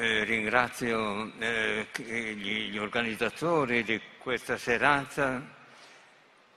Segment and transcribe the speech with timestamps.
[0.00, 5.42] eh, ringrazio eh, gli, gli, organizzatori di questa serata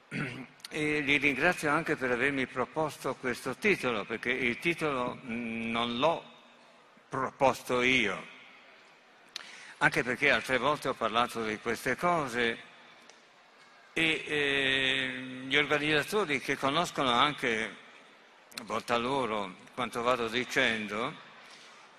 [0.70, 6.24] e li ringrazio anche per avermi proposto questo titolo, perché il titolo mm, non l'ho
[7.10, 8.24] proposto io,
[9.80, 12.70] anche perché altre volte ho parlato di queste cose
[13.94, 15.10] e eh,
[15.48, 17.76] gli organizzatori che conoscono anche,
[18.66, 21.30] volta loro, quanto vado dicendo,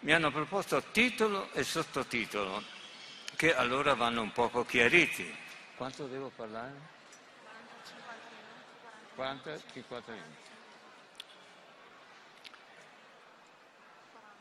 [0.02, 2.62] mi hanno proposto titolo e sottotitolo,
[3.36, 5.32] che allora vanno un poco chiariti.
[5.76, 6.90] Quanto devo parlare?
[9.14, 10.50] 40, 50 minuti.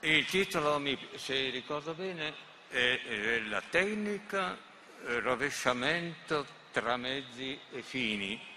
[0.03, 0.81] Il titolo,
[1.15, 2.33] se ricordo bene,
[2.69, 4.57] è La tecnica
[5.03, 8.49] rovesciamento tra mezzi e fini.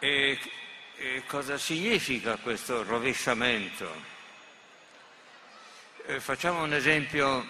[0.00, 0.38] E,
[0.96, 4.15] e cosa significa questo rovesciamento?
[6.08, 7.44] Eh, facciamo un esempio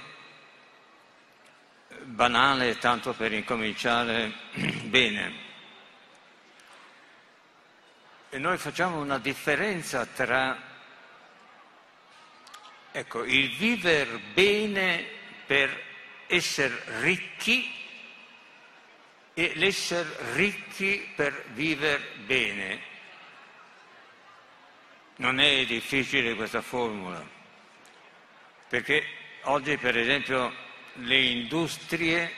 [2.04, 4.32] banale, tanto per incominciare
[4.88, 5.32] bene.
[8.30, 10.59] E noi facciamo una differenza tra
[12.93, 15.04] ecco, il vivere bene
[15.45, 15.82] per
[16.26, 17.70] essere ricchi
[19.35, 22.80] e l'essere ricchi per vivere bene.
[25.16, 27.35] Non è difficile questa formula
[28.69, 29.05] perché
[29.43, 30.53] oggi per esempio
[30.95, 32.33] le industrie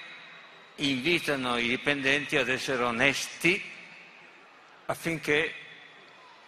[0.77, 3.63] invitano i dipendenti ad essere onesti
[4.87, 5.53] affinché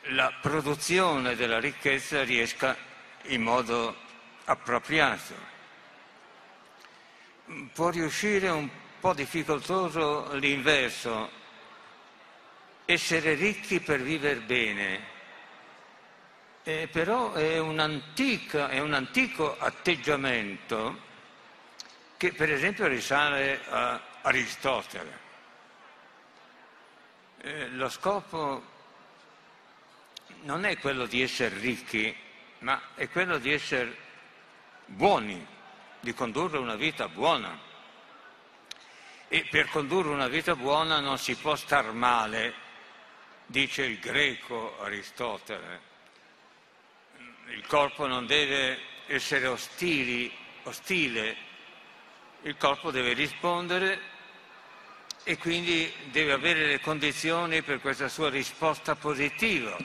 [0.05, 2.77] la produzione della ricchezza riesca
[3.25, 3.97] in modo
[4.45, 5.48] appropriato.
[7.73, 8.69] Può riuscire un
[9.01, 11.31] po' difficoltoso l'inverso,
[12.84, 15.01] essere ricchi per vivere bene,
[16.62, 21.08] eh, però è un, antica, è un, antico atteggiamento
[22.17, 25.28] che per esempio risale a Aristotele.
[27.39, 28.62] Eh, lo scopo
[30.42, 32.14] non è quello di essere ricchi,
[32.58, 33.96] ma è quello di essere
[34.84, 35.46] buoni,
[36.01, 37.68] di condurre una vita buona.
[39.29, 42.52] E per condurre una vita buona non si può star male,
[43.46, 45.89] dice il greco Aristotele
[47.50, 50.33] il corpo non deve essere ostili,
[50.64, 51.36] ostile,
[52.42, 54.00] il corpo deve rispondere
[55.24, 59.77] e quindi deve avere le condizioni per questa sua risposta positiva.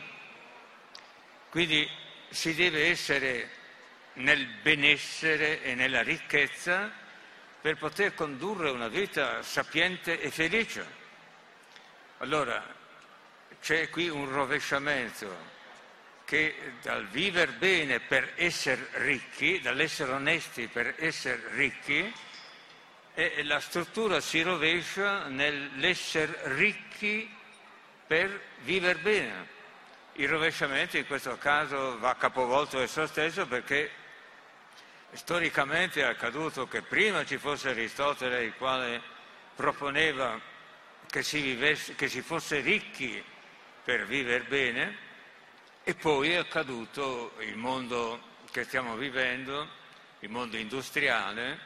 [1.50, 1.90] Quindi
[2.30, 3.50] si deve essere
[4.14, 6.92] nel benessere e nella ricchezza
[7.60, 11.04] per poter condurre una vita sapiente e felice.
[12.20, 12.64] Allora
[13.60, 15.55] c'è qui un rovesciamento
[16.26, 22.14] che dal vivere bene per essere ricchi, dall'essere onesti per essere ricchi,
[23.44, 27.34] la struttura si rovescia nell'essere ricchi
[28.06, 29.54] per vivere bene.
[30.14, 33.92] Il rovesciamento in questo caso va capovolto esso stesso perché
[35.12, 39.02] storicamente è accaduto che prima ci fosse Aristotele il quale
[39.56, 40.40] proponeva
[41.10, 43.24] che si, vivesse, che si fosse ricchi
[43.84, 44.98] per vivere bene,
[45.88, 48.20] e poi è accaduto il mondo
[48.50, 49.70] che stiamo vivendo,
[50.22, 51.60] il mondo industriale,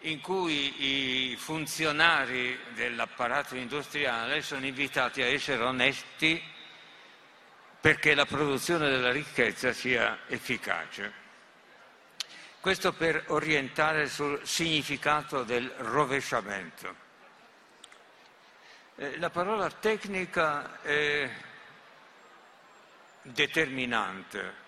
[0.00, 6.42] in cui i funzionari dell'apparato industriale sono invitati a essere onesti
[7.80, 11.20] perché la produzione della ricchezza sia efficace.
[12.60, 16.94] Questo per orientare sul significato del rovesciamento.
[18.96, 21.30] Eh, la parola tecnica è
[23.22, 24.60] determinante.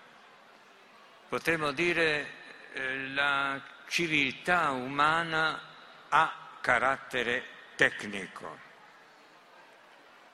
[1.27, 2.27] Potremmo dire
[2.73, 5.61] eh, la civiltà umana
[6.09, 7.43] ha carattere
[7.75, 8.63] tecnico.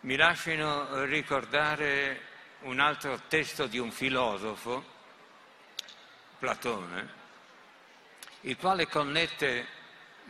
[0.02, 2.30] Mi lasciano ricordare
[2.62, 5.00] un altro testo di un filosofo,
[6.38, 7.20] Platone,
[8.42, 9.68] il quale connette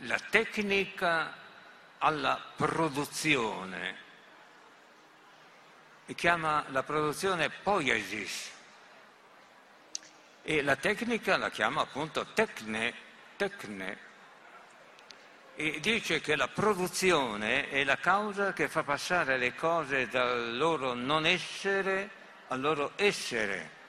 [0.00, 1.34] la tecnica
[1.98, 4.01] alla produzione
[6.06, 8.50] e chiama la produzione poiesis.
[10.42, 12.94] E la tecnica la chiama appunto tecne,
[13.36, 14.10] tecne.
[15.54, 20.94] E dice che la produzione è la causa che fa passare le cose dal loro
[20.94, 23.80] non essere al loro essere.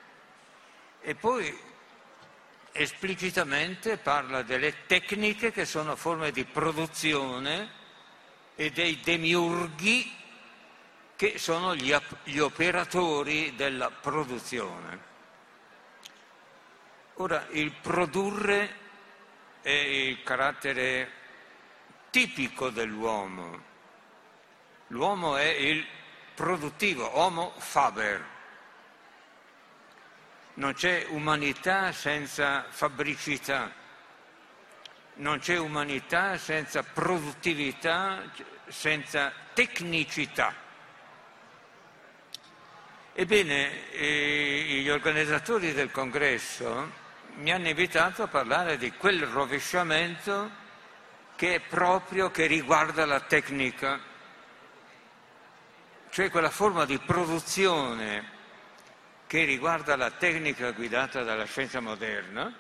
[1.01, 1.71] E poi
[2.71, 7.81] esplicitamente parla delle tecniche che sono forme di produzione
[8.55, 10.21] e dei demiurghi
[11.23, 14.99] che sono gli, gli operatori della produzione.
[17.13, 18.75] Ora, il produrre
[19.61, 21.09] è il carattere
[22.09, 23.63] tipico dell'uomo.
[24.87, 25.87] L'uomo è il
[26.35, 28.25] produttivo, homo faber.
[30.55, 33.71] Non c'è umanità senza fabbricità,
[35.15, 38.29] non c'è umanità senza produttività,
[38.67, 40.62] senza tecnicità.
[43.15, 46.91] Ebbene, eh, gli organizzatori del congresso
[47.35, 50.49] mi hanno invitato a parlare di quel rovesciamento
[51.35, 53.99] che è proprio che riguarda la tecnica,
[56.09, 58.31] cioè quella forma di produzione
[59.27, 62.51] che riguarda la tecnica guidata dalla scienza moderna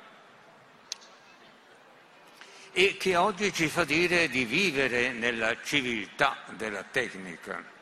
[2.71, 7.72] e che oggi ci fa dire di vivere nella civiltà della tecnica.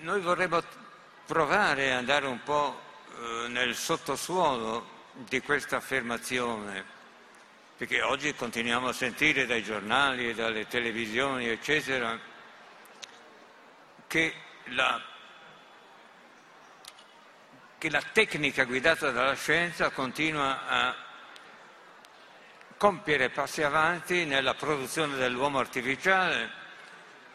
[0.00, 0.62] Noi vorremmo
[1.26, 2.88] provare ad andare un po'
[3.20, 6.82] Eh, nel sottosuolo di questa affermazione,
[7.76, 12.18] perché oggi continuiamo a sentire dai giornali e dalle televisioni, eccetera,
[14.06, 14.34] che
[14.66, 15.02] la,
[17.76, 20.96] che la tecnica guidata dalla scienza continua a
[22.78, 26.50] compiere passi avanti nella produzione dell'uomo artificiale,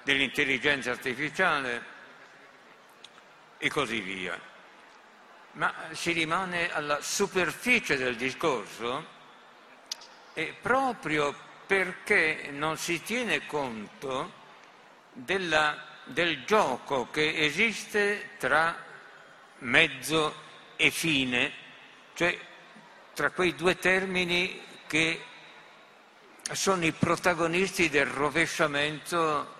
[0.01, 1.93] dell'intelligenza artificiale
[3.65, 4.39] e così via.
[5.53, 9.13] Ma si rimane alla superficie del discorso
[10.33, 11.33] e proprio
[11.65, 14.31] perché non si tiene conto
[15.13, 18.77] della, del gioco che esiste tra
[19.59, 20.43] mezzo
[20.75, 21.51] e fine,
[22.13, 22.37] cioè
[23.15, 25.23] tra quei due termini che
[26.51, 29.53] sono i protagonisti del rovesciamento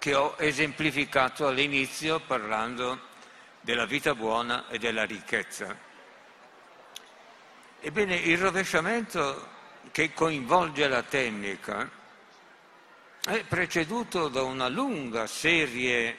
[0.00, 3.10] che ho esemplificato all'inizio parlando
[3.62, 5.74] della vita buona e della ricchezza.
[7.80, 9.48] Ebbene, il rovesciamento
[9.92, 11.90] che coinvolge la tecnica
[13.24, 16.18] è preceduto da una lunga serie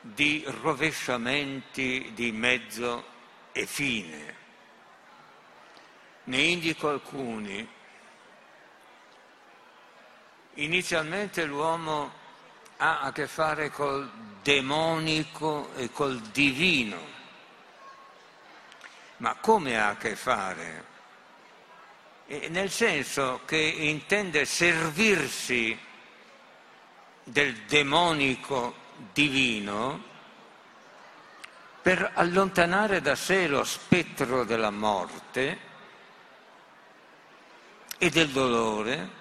[0.00, 3.04] di rovesciamenti di mezzo
[3.52, 4.36] e fine.
[6.24, 7.66] Ne indico alcuni.
[10.54, 12.17] Inizialmente l'uomo
[12.78, 14.08] ha a che fare col
[14.42, 17.16] demonico e col divino.
[19.18, 20.84] Ma come ha a che fare?
[22.26, 25.76] E nel senso che intende servirsi
[27.24, 28.74] del demonico
[29.12, 30.04] divino
[31.82, 35.58] per allontanare da sé lo spettro della morte
[37.98, 39.17] e del dolore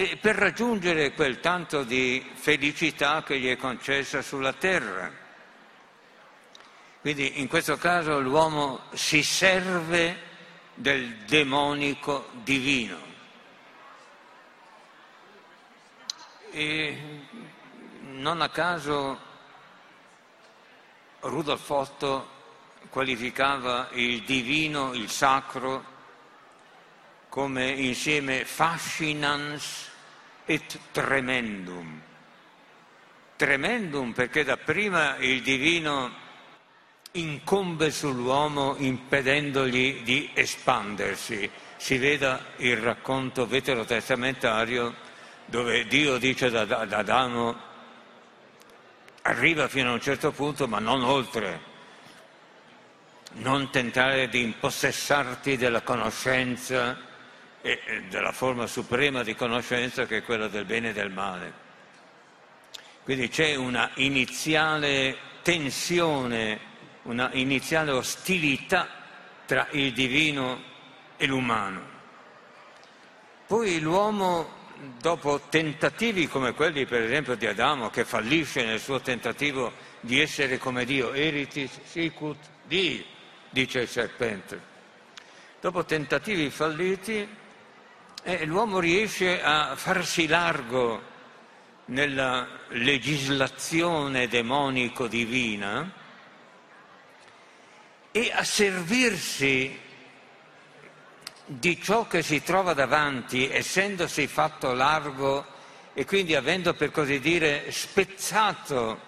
[0.00, 5.10] e per raggiungere quel tanto di felicità che gli è concessa sulla terra.
[7.00, 10.16] Quindi in questo caso l'uomo si serve
[10.74, 12.96] del demonico divino.
[16.52, 17.02] E
[18.02, 19.18] non a caso
[21.22, 22.30] Rudolf Otto
[22.88, 25.97] qualificava il divino, il sacro,
[27.28, 29.88] come insieme fascinans
[30.46, 32.00] et tremendum.
[33.36, 36.26] Tremendum perché dapprima il divino
[37.12, 41.48] incombe sull'uomo impedendogli di espandersi.
[41.76, 44.94] Si veda il racconto veterotestamentario
[45.44, 47.66] dove Dio dice ad Adamo
[49.22, 51.66] arriva fino a un certo punto ma non oltre.
[53.34, 57.06] Non tentare di impossessarti della conoscenza
[57.60, 61.66] e della forma suprema di conoscenza che è quella del bene e del male.
[63.02, 66.60] Quindi c'è una iniziale tensione,
[67.04, 68.88] una iniziale ostilità
[69.46, 70.62] tra il divino
[71.16, 71.96] e l'umano.
[73.46, 74.56] Poi l'uomo,
[75.00, 80.58] dopo tentativi come quelli per esempio di Adamo, che fallisce nel suo tentativo di essere
[80.58, 83.04] come Dio, eritis sicut di,
[83.48, 84.60] dice il serpente,
[85.60, 87.26] dopo tentativi falliti,
[88.22, 91.02] eh, l'uomo riesce a farsi largo
[91.86, 95.92] nella legislazione demonico-divina
[98.10, 99.78] e a servirsi
[101.46, 105.46] di ciò che si trova davanti, essendosi fatto largo
[105.94, 109.06] e quindi avendo per così dire spezzato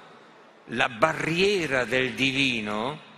[0.67, 3.09] la barriera del divino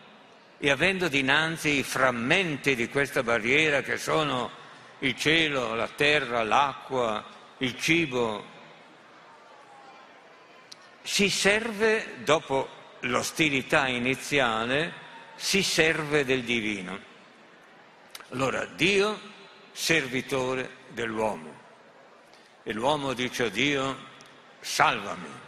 [0.59, 4.62] e avendo dinanzi i frammenti di questa barriera che sono
[5.03, 7.25] il cielo, la terra, l'acqua,
[7.59, 8.51] il cibo.
[11.03, 12.69] Si serve, dopo
[13.01, 14.93] l'ostilità iniziale,
[15.35, 17.11] si serve del divino.
[18.31, 19.19] Allora, Dio,
[19.73, 21.61] servitore dell'uomo.
[22.63, 23.97] E l'uomo dice a Dio,
[24.61, 25.41] salvami.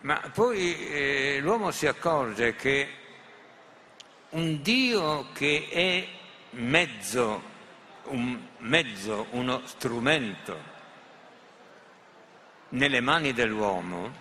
[0.00, 3.01] Ma poi eh, l'uomo si accorge che
[4.32, 6.06] un Dio che è
[6.56, 7.42] mezzo,
[8.04, 10.70] un mezzo, uno strumento
[12.70, 14.20] nelle mani dell'uomo,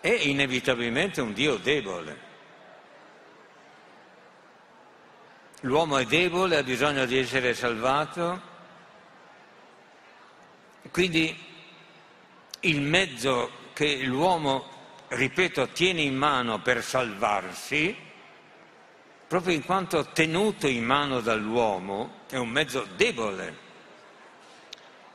[0.00, 2.28] è inevitabilmente un Dio debole.
[5.62, 8.48] L'uomo è debole, ha bisogno di essere salvato,
[10.92, 11.36] quindi
[12.60, 14.68] il mezzo che l'uomo,
[15.08, 18.08] ripeto, tiene in mano per salvarsi,
[19.30, 23.56] proprio in quanto tenuto in mano dall'uomo, è un mezzo debole.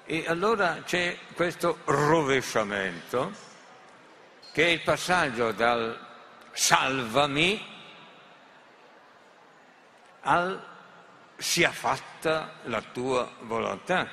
[0.06, 3.34] E allora c'è questo rovesciamento,
[4.54, 6.00] che è il passaggio dal
[6.54, 7.62] salvami
[10.22, 10.66] al
[11.36, 14.10] sia fatta la tua volontà.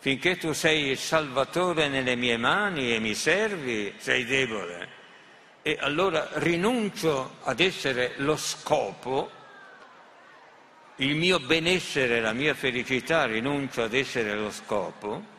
[0.00, 4.99] Finché tu sei il Salvatore nelle mie mani e mi servi, sei debole.
[5.62, 9.30] E allora rinuncio ad essere lo scopo,
[10.96, 15.38] il mio benessere, la mia felicità, rinuncio ad essere lo scopo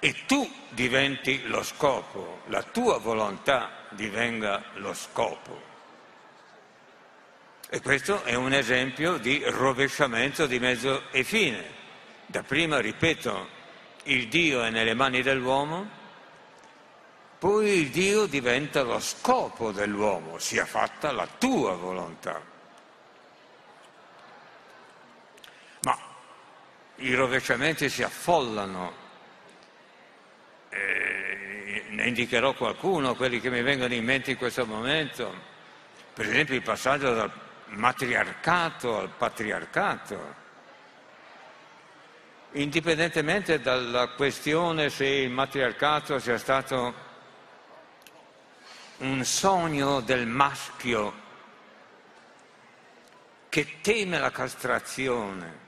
[0.00, 5.66] e tu diventi lo scopo, la tua volontà divenga lo scopo.
[7.68, 11.76] E questo è un esempio di rovesciamento di mezzo e fine.
[12.26, 13.48] Dapprima, ripeto,
[14.04, 15.90] il Dio è nelle mani dell'uomo,
[17.38, 22.42] poi Dio diventa lo scopo dell'uomo, sia fatta la tua volontà.
[25.82, 25.98] Ma
[26.96, 29.06] i rovesciamenti si affollano.
[30.70, 35.32] Eh, ne indicherò qualcuno, quelli che mi vengono in mente in questo momento.
[36.12, 37.30] Per esempio il passaggio dal
[37.66, 40.46] matriarcato al patriarcato
[42.52, 47.06] indipendentemente dalla questione se il matriarcato sia stato
[48.98, 51.26] un sogno del maschio
[53.48, 55.66] che teme la castrazione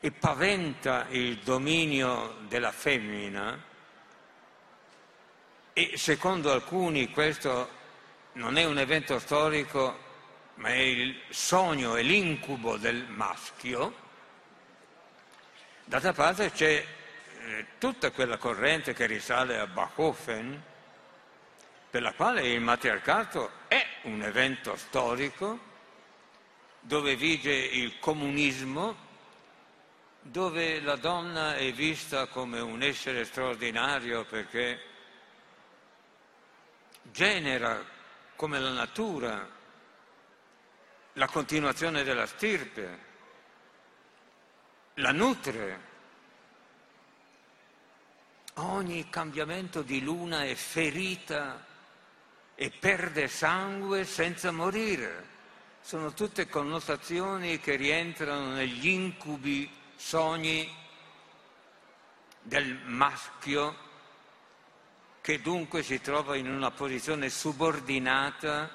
[0.00, 3.60] e paventa il dominio della femmina
[5.72, 7.76] e secondo alcuni questo
[8.34, 10.06] non è un evento storico
[10.56, 14.06] ma è il sogno e l'incubo del maschio,
[15.88, 16.84] D'altra parte c'è
[17.46, 20.62] eh, tutta quella corrente che risale a Bachofen,
[21.90, 25.66] per la quale il matriarcato è un evento storico
[26.80, 28.96] dove vige il comunismo,
[30.20, 34.80] dove la donna è vista come un essere straordinario perché
[37.02, 37.84] genera
[38.36, 39.56] come la natura
[41.18, 42.98] la continuazione della stirpe,
[44.94, 45.86] la nutre.
[48.54, 51.66] Ogni cambiamento di luna è ferita
[52.60, 55.26] e perde sangue senza morire.
[55.80, 60.68] Sono tutte connotazioni che rientrano negli incubi, sogni
[62.42, 63.86] del maschio
[65.20, 68.68] che dunque si trova in una posizione subordinata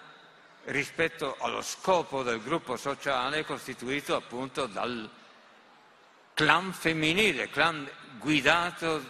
[0.65, 5.09] rispetto allo scopo del gruppo sociale costituito appunto dal
[6.33, 7.85] clan femminile, clan
[8.17, 9.03] guidato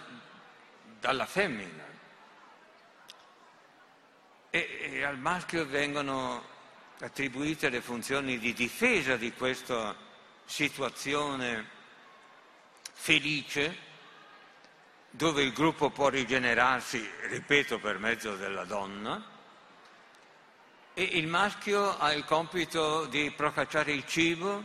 [0.99, 1.82] dalla femmina.
[4.55, 6.43] E, e, al maschio vengono
[6.99, 9.95] attribuite le funzioni di difesa di questa
[10.45, 11.67] situazione
[12.93, 13.77] felice,
[15.09, 19.25] dove il gruppo può rigenerarsi, ripeto, per mezzo della donna,
[20.93, 24.63] e il maschio ha il compito di procacciare il cibo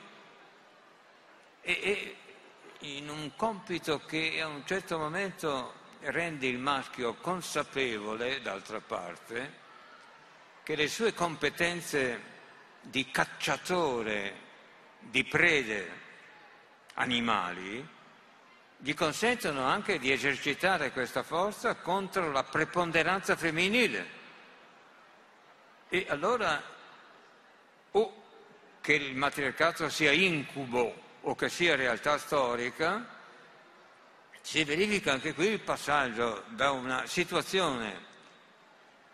[1.62, 2.16] e, e
[2.80, 9.66] in un compito che a un certo momento rende il maschio consapevole, d'altra parte,
[10.68, 12.20] che le sue competenze
[12.82, 14.34] di cacciatore
[14.98, 15.90] di prede
[16.92, 17.88] animali
[18.76, 24.06] gli consentono anche di esercitare questa forza contro la preponderanza femminile.
[25.88, 26.62] E allora
[27.92, 28.22] o
[28.82, 33.08] che il matriarcato sia incubo o che sia realtà storica,
[34.42, 38.04] si verifica anche qui il passaggio da una situazione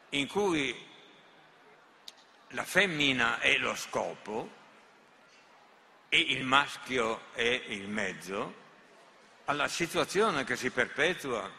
[0.09, 0.91] in cui
[2.55, 4.63] la femmina è lo scopo
[6.09, 8.63] e il maschio è il mezzo,
[9.47, 11.51] alla situazione che si perpetua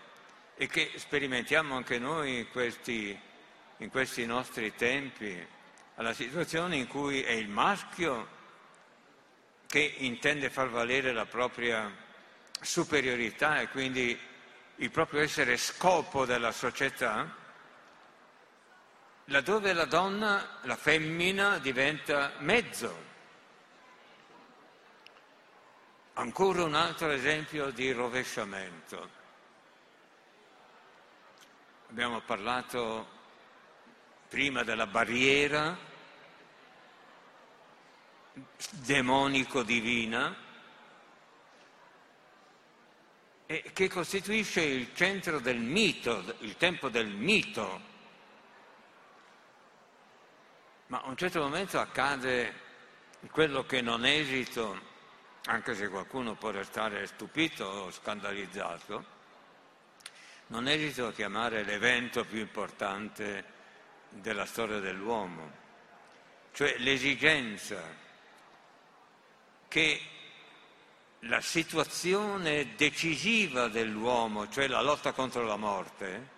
[0.56, 3.20] e che sperimentiamo anche noi questi
[3.80, 5.46] in questi nostri tempi
[5.96, 8.28] alla situazione in cui è il maschio
[9.68, 11.92] che intende far valere la propria
[12.62, 14.18] superiorità e quindi
[14.78, 17.44] il proprio essere scopo della società,
[19.26, 23.04] laddove la donna, la femmina, diventa mezzo.
[26.14, 29.24] Ancora un altro esempio di rovesciamento.
[31.90, 33.08] Abbiamo parlato
[34.30, 35.78] prima della barriera
[38.72, 40.44] demonico-divina
[43.46, 47.94] che costituisce il centro del mito, il tempo del mito.
[50.88, 52.54] Ma a un certo momento accade
[53.32, 54.80] quello che non esito,
[55.46, 59.14] anche se qualcuno può restare stupito o scandalizzato,
[60.48, 63.44] non esito a chiamare l'evento più importante
[64.10, 65.52] della storia dell'uomo,
[66.54, 67.82] cioè l'esigenza
[69.68, 70.02] che
[71.22, 76.30] la situazione decisiva dell'uomo, cioè la lotta contro la morte,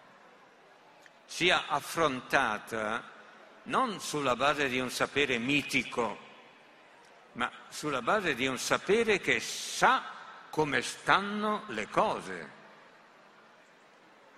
[1.25, 3.15] sia affrontata
[3.67, 6.25] non sulla base di un sapere mitico,
[7.33, 10.03] ma sulla base di un sapere che sa
[10.49, 12.55] come stanno le cose.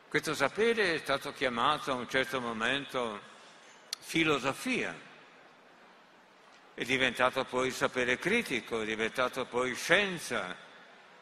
[0.10, 3.22] Questo sapere è stato chiamato a un certo momento
[4.00, 4.96] filosofia,
[6.74, 10.56] è diventato poi sapere critico, è diventato poi scienza,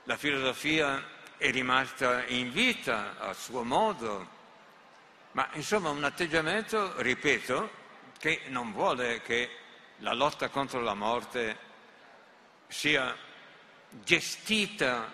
[0.04, 1.04] la filosofia
[1.36, 4.36] è rimasta in vita a suo modo,
[5.34, 7.77] ma insomma un atteggiamento, ripeto,
[8.18, 9.50] che non vuole che
[9.98, 11.58] la lotta contro la morte
[12.68, 13.16] sia
[13.90, 15.12] gestita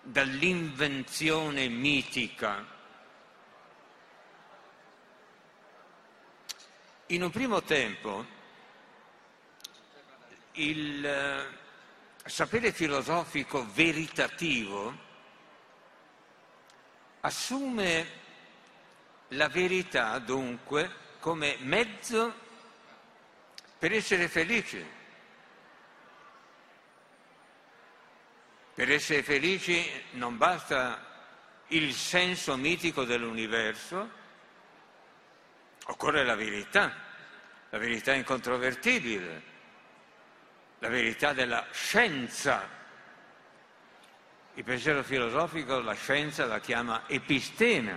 [0.00, 2.64] dall'invenzione mitica.
[7.06, 8.24] In un primo tempo
[10.52, 11.46] il eh,
[12.24, 15.06] sapere filosofico veritativo
[17.20, 18.06] assume
[19.28, 22.34] la verità dunque come mezzo
[23.78, 24.96] per essere felici.
[28.74, 31.04] Per essere felici non basta
[31.68, 34.18] il senso mitico dell'universo,
[35.90, 36.94] Occorre la verità,
[37.70, 39.42] la verità incontrovertibile,
[40.80, 42.68] la verità della scienza.
[44.52, 47.96] Il pensiero filosofico la scienza la chiama epistema.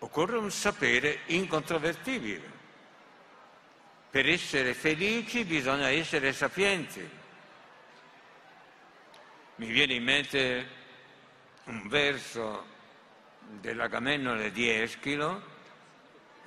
[0.00, 2.56] Occorre un sapere incontrovertibile.
[4.10, 7.08] Per essere felici bisogna essere sapienti.
[9.56, 10.68] Mi viene in mente
[11.64, 12.64] un verso
[13.40, 15.42] dell'Agamennone di Eschilo,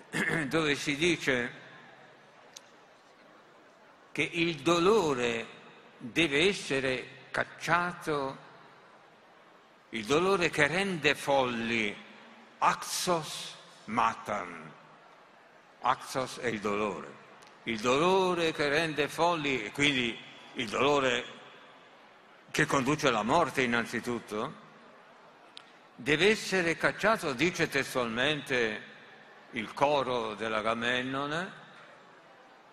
[0.48, 1.60] dove si dice
[4.12, 5.46] che il dolore
[5.98, 8.50] deve essere cacciato,
[9.90, 11.96] il dolore che rende folli,
[12.64, 14.72] axos matan,
[15.82, 17.08] axos è il dolore,
[17.64, 20.16] il dolore che rende folli, e quindi
[20.54, 21.26] il dolore
[22.52, 24.54] che conduce alla morte innanzitutto,
[25.96, 28.90] deve essere cacciato, dice testualmente
[29.52, 31.60] il coro dell'Agamennone,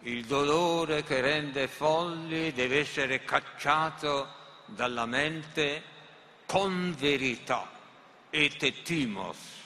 [0.01, 4.35] il dolore che rende folli deve essere cacciato
[4.67, 5.83] dalla mente
[6.45, 7.71] con verità,
[8.29, 9.58] etetimos.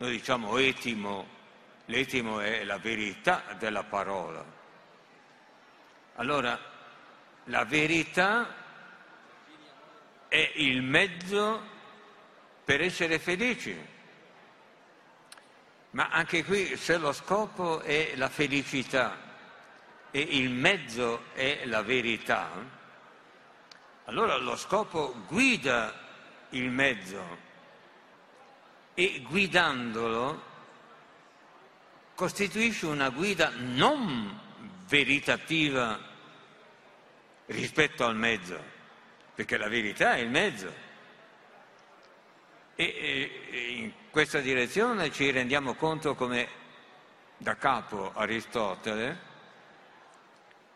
[0.00, 1.28] Noi diciamo etimo,
[1.84, 4.42] l'etimo è la verità della parola.
[6.14, 6.58] Allora,
[7.44, 8.54] la verità
[10.26, 11.62] è il mezzo
[12.64, 13.78] per essere felici.
[15.90, 19.18] Ma anche qui se lo scopo è la felicità
[20.10, 22.48] e il mezzo è la verità,
[24.06, 25.92] allora lo scopo guida
[26.50, 27.48] il mezzo
[28.94, 30.48] e guidandolo
[32.14, 34.38] costituisce una guida non
[34.86, 35.98] veritativa
[37.46, 38.62] rispetto al mezzo,
[39.34, 40.88] perché la verità è il mezzo.
[42.74, 46.48] E, in questa direzione ci rendiamo conto come
[47.36, 49.28] da capo Aristotele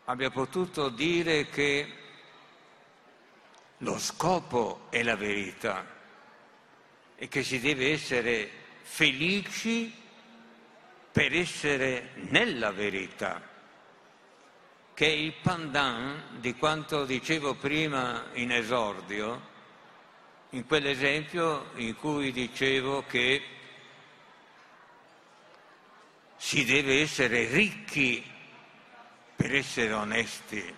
[0.05, 1.93] abbia potuto dire che
[3.79, 5.94] lo scopo è la verità
[7.17, 8.49] e che si deve essere
[8.81, 9.93] felici
[11.11, 13.41] per essere nella verità,
[14.93, 19.53] che è il pandan di quanto dicevo prima in esordio,
[20.49, 23.43] in quell'esempio in cui dicevo che
[26.35, 28.23] si deve essere ricchi
[29.35, 30.75] per essere onesti,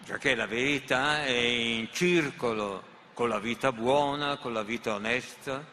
[0.00, 2.87] già che la verità è in circolo
[3.18, 5.64] con la vita buona, con la vita onesta.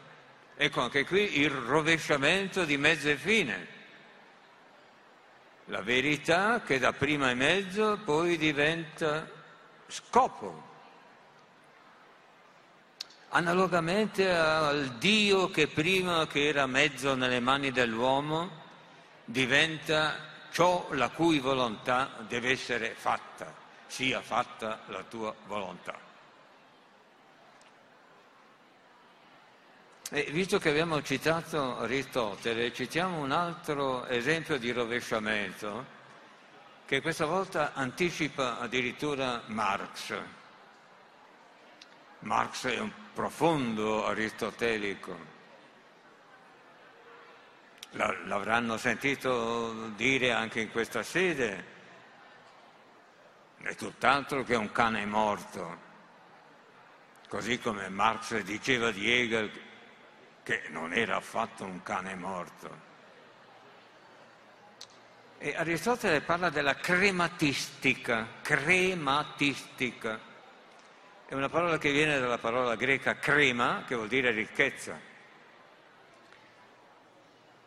[0.55, 3.67] Ecco anche qui il rovesciamento di mezzo e fine.
[5.65, 9.29] La verità che da prima e mezzo poi diventa
[9.85, 10.63] scopo.
[13.29, 18.49] Analogamente al Dio che prima che era mezzo nelle mani dell'uomo
[19.23, 20.15] diventa
[20.51, 23.53] ciò la cui volontà deve essere fatta,
[23.85, 26.04] sia fatta la tua volontà.
[30.11, 35.93] E visto che abbiamo citato Aristotele, citiamo un altro esempio di rovesciamento
[36.85, 40.15] che questa volta anticipa addirittura Marx.
[42.19, 45.33] Marx è un profondo aristotelico.
[47.93, 51.65] L'avranno sentito dire anche in questa sede,
[53.57, 55.77] è tutt'altro che un cane morto,
[57.27, 59.64] così come Marx diceva di Hegel
[60.45, 62.69] che non era affatto un cane morto.
[65.39, 70.19] E Aristotele parla della crematistica, crematistica.
[71.25, 74.99] È una parola che viene dalla parola greca crema, che vuol dire ricchezza.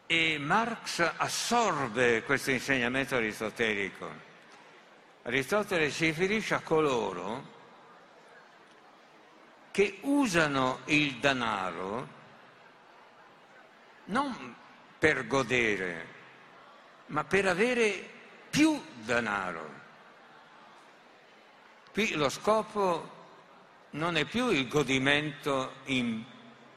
[0.06, 4.08] E Marx assorbe questo insegnamento aristotelico.
[5.24, 7.56] Aristotele si riferisce a coloro
[9.72, 12.17] che usano il denaro
[14.08, 14.54] non
[14.98, 16.06] per godere,
[17.06, 18.08] ma per avere
[18.50, 19.76] più denaro.
[21.92, 23.16] Qui lo scopo
[23.90, 26.22] non è più il godimento in,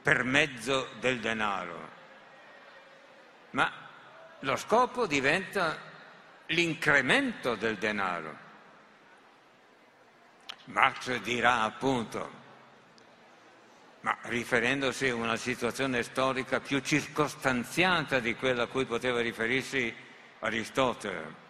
[0.02, 1.90] per mezzo del denaro,
[3.50, 3.70] ma
[4.40, 5.78] lo scopo diventa
[6.46, 8.50] l'incremento del denaro.
[10.66, 12.41] Marx dirà appunto
[14.02, 19.94] ma riferendosi a una situazione storica più circostanziata di quella a cui poteva riferirsi
[20.40, 21.40] Aristotele.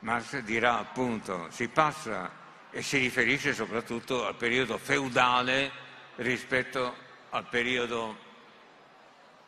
[0.00, 2.30] Marx dirà appunto, si passa
[2.70, 5.70] e si riferisce soprattutto al periodo feudale
[6.16, 6.94] rispetto
[7.30, 8.24] al periodo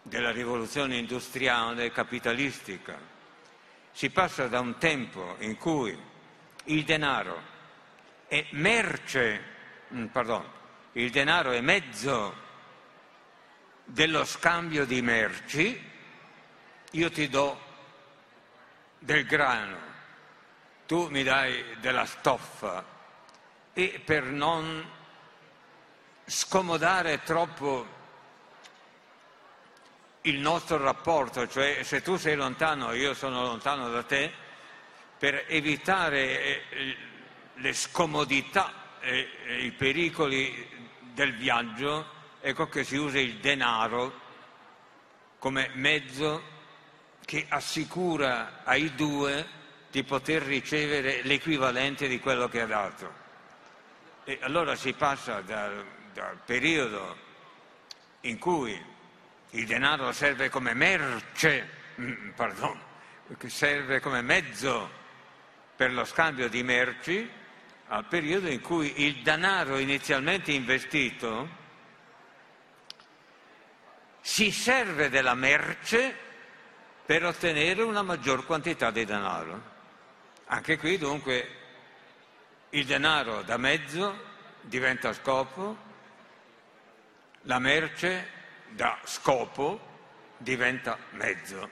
[0.02, 2.98] della rivoluzione industriale capitalistica.
[3.92, 5.96] Si passa da un tempo in cui
[6.64, 7.56] il denaro
[8.26, 9.42] è merce,
[9.92, 10.44] mm, pardon,
[10.98, 12.34] il denaro è mezzo
[13.84, 15.90] dello scambio di merci,
[16.90, 17.66] io ti do
[18.98, 19.78] del grano,
[20.86, 22.84] tu mi dai della stoffa.
[23.72, 24.84] E per non
[26.24, 27.86] scomodare troppo
[30.22, 34.32] il nostro rapporto, cioè se tu sei lontano e io sono lontano da te,
[35.16, 36.96] per evitare eh,
[37.54, 39.28] le scomodità e
[39.60, 40.77] i pericoli
[41.18, 42.06] del viaggio,
[42.40, 44.26] ecco che si usa il denaro
[45.40, 46.56] come mezzo
[47.24, 49.44] che assicura ai due
[49.90, 53.12] di poter ricevere l'equivalente di quello che ha dato.
[54.22, 57.16] E allora si passa dal, dal periodo
[58.20, 58.80] in cui
[59.50, 61.68] il denaro serve come merce,
[62.00, 62.80] mm, pardon,
[63.46, 64.88] serve come mezzo
[65.74, 67.28] per lo scambio di merci,
[67.88, 71.56] al periodo in cui il denaro inizialmente investito
[74.20, 76.14] si serve della merce
[77.04, 79.76] per ottenere una maggior quantità di denaro.
[80.46, 81.56] Anche qui dunque
[82.70, 84.26] il denaro da mezzo
[84.60, 85.76] diventa scopo,
[87.42, 88.28] la merce
[88.68, 89.80] da scopo
[90.36, 91.70] diventa mezzo.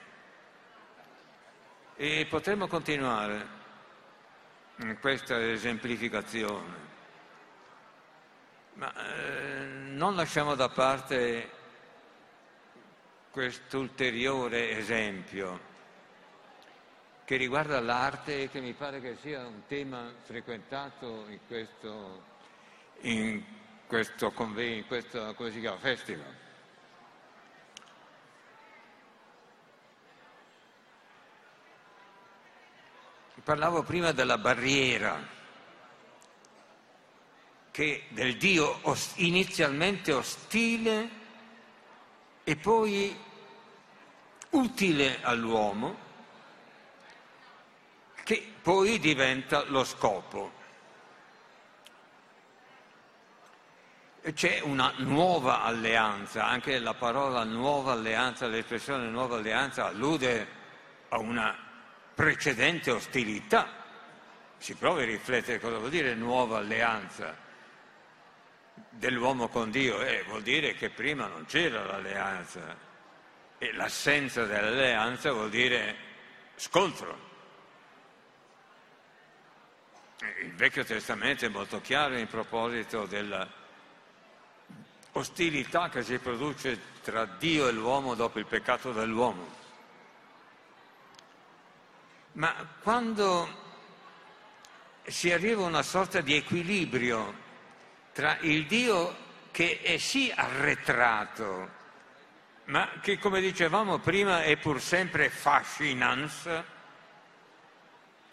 [1.94, 3.55] E potremmo continuare
[5.00, 6.84] questa esemplificazione.
[8.74, 11.50] Ma eh, non lasciamo da parte
[13.30, 15.74] quest'ulteriore esempio
[17.24, 22.22] che riguarda l'arte e che mi pare che sia un tema frequentato in questo,
[23.00, 23.42] in
[23.86, 25.34] questo convegno, in questo
[25.78, 26.45] festival.
[33.46, 35.24] Parlavo prima della barriera
[37.70, 38.80] che del Dio
[39.18, 41.08] inizialmente ostile
[42.42, 43.16] e poi
[44.50, 45.96] utile all'uomo,
[48.24, 50.50] che poi diventa lo scopo.
[54.34, 60.48] c'è una nuova alleanza, anche la parola nuova alleanza, l'espressione nuova alleanza allude
[61.10, 61.65] a una
[62.16, 63.84] precedente ostilità.
[64.56, 67.36] Si provi a riflettere cosa vuol dire nuova alleanza
[68.88, 72.74] dell'uomo con Dio, eh, vuol dire che prima non c'era l'alleanza
[73.58, 75.94] e l'assenza dell'alleanza vuol dire
[76.56, 77.24] scontro.
[80.42, 83.46] Il Vecchio Testamento è molto chiaro in proposito della
[85.12, 89.64] ostilità che si produce tra Dio e l'uomo dopo il peccato dell'uomo.
[92.36, 93.48] Ma quando
[95.04, 97.44] si arriva a una sorta di equilibrio
[98.12, 101.70] tra il Dio che è sì arretrato,
[102.64, 106.62] ma che come dicevamo prima è pur sempre fascinans,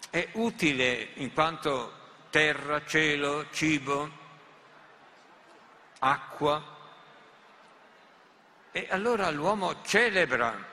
[0.10, 1.94] è utile in quanto
[2.30, 4.12] terra, cielo, cibo,
[6.00, 6.62] acqua,
[8.70, 10.72] e allora l'uomo celebra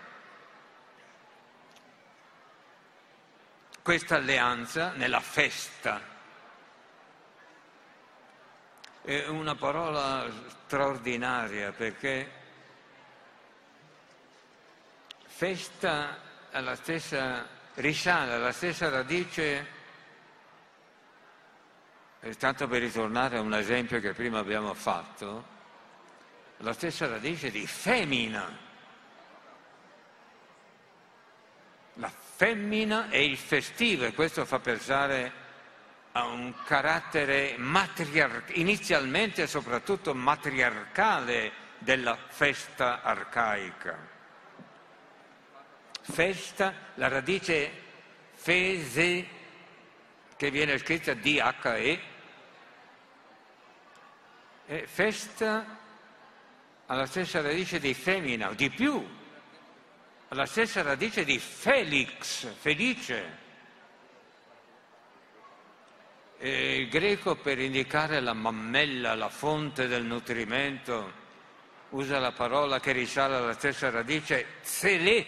[3.82, 6.00] questa alleanza nella festa.
[9.02, 10.30] È una parola
[10.64, 12.30] straordinaria perché
[15.24, 16.18] festa
[16.50, 19.78] alla stessa, risale alla stessa radice,
[22.36, 25.58] tanto per ritornare a un esempio che prima abbiamo fatto,
[26.58, 28.68] la stessa radice di femmina.
[31.94, 35.31] La femmina è il festivo e questo fa pensare
[36.12, 43.94] a un carattere matriar- inizialmente e soprattutto matriarcale della festa arcaica.
[46.00, 47.70] Festa, la radice
[48.33, 49.26] fese,
[50.35, 52.00] che viene scritta D-H-E,
[54.87, 55.79] festa
[56.87, 59.07] alla stessa radice di femmina, o di più,
[60.32, 63.38] alla stessa radice di Felix, felice.
[66.38, 71.12] E il greco per indicare la mammella, la fonte del nutrimento,
[71.90, 75.26] usa la parola che risale alla stessa radice, zelè.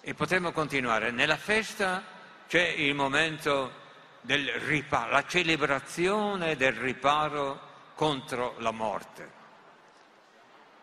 [0.00, 1.10] E potremmo continuare.
[1.10, 2.02] Nella festa
[2.48, 3.82] c'è il momento
[4.22, 7.60] del riparo, la celebrazione del riparo
[7.94, 9.42] contro la morte.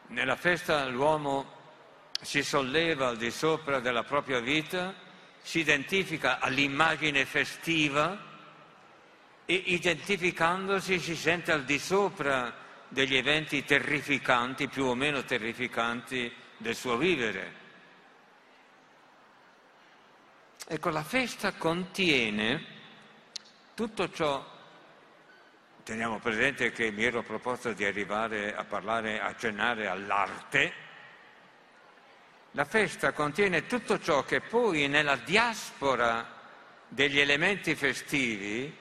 [0.09, 1.60] Nella festa l'uomo
[2.21, 4.93] si solleva al di sopra della propria vita,
[5.41, 8.29] si identifica all'immagine festiva
[9.45, 12.53] e identificandosi si sente al di sopra
[12.87, 17.59] degli eventi terrificanti, più o meno terrificanti del suo vivere.
[20.67, 22.65] Ecco, la festa contiene
[23.73, 24.51] tutto ciò
[25.83, 30.71] Teniamo presente che mi ero proposto di arrivare a parlare, a accennare all'arte.
[32.55, 36.39] La festa contiene tutto ciò che poi nella diaspora
[36.85, 38.75] degli elementi festivi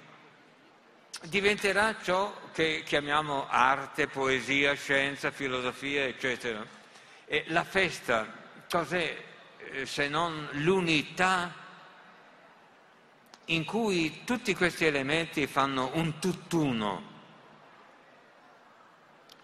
[1.23, 6.67] diventerà ciò che chiamiamo arte, poesia, scienza, filosofia, eccetera.
[7.27, 8.27] E la festa
[8.69, 9.25] cos'è
[9.59, 11.55] eh, se non l'unità
[13.47, 17.09] in cui tutti questi elementi fanno un tutt'uno.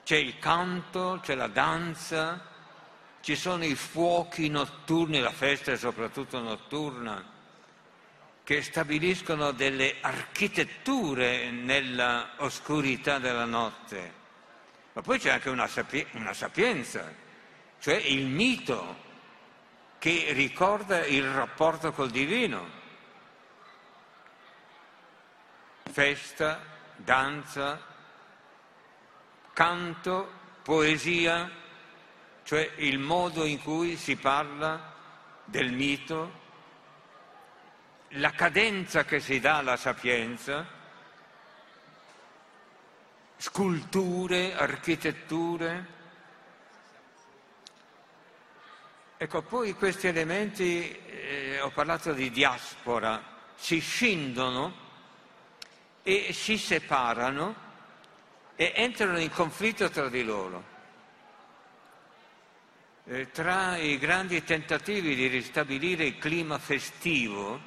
[0.02, 2.54] C'è il canto, c'è la danza,
[3.26, 7.28] ci sono i fuochi notturni, la festa è soprattutto notturna,
[8.44, 14.12] che stabiliscono delle architetture nella oscurità della notte.
[14.92, 17.12] Ma poi c'è anche una, sapi- una sapienza,
[17.80, 18.96] cioè il mito
[19.98, 22.70] che ricorda il rapporto col divino
[25.90, 26.60] festa,
[26.94, 27.84] danza,
[29.52, 30.30] canto,
[30.62, 31.64] poesia,
[32.46, 34.94] cioè il modo in cui si parla
[35.44, 36.44] del mito,
[38.10, 40.64] la cadenza che si dà alla sapienza,
[43.36, 45.86] sculture, architetture.
[49.16, 53.20] Ecco, poi questi elementi, eh, ho parlato di diaspora,
[53.56, 54.72] si scindono
[56.04, 57.56] e si separano
[58.54, 60.75] e entrano in conflitto tra di loro.
[63.08, 67.60] Eh, tra i grandi tentativi di ristabilire il clima festivo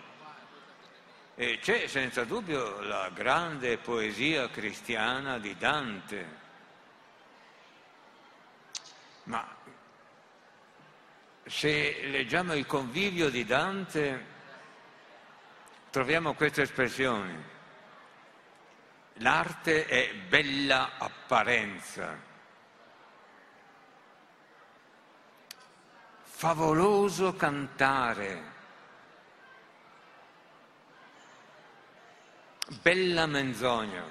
[1.35, 6.37] eh, c'è senza dubbio la grande poesia cristiana di Dante.
[9.23, 9.47] Ma
[11.45, 14.25] se leggiamo il convivio di Dante
[15.89, 17.57] troviamo queste espressioni
[19.19, 22.17] l'arte è bella apparenza,
[26.39, 28.43] favoloso cantare,
[32.81, 34.05] bella menzogna.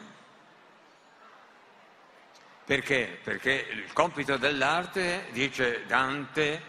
[2.67, 3.19] Perché?
[3.25, 6.63] Perché il compito dell'arte, dice Dante,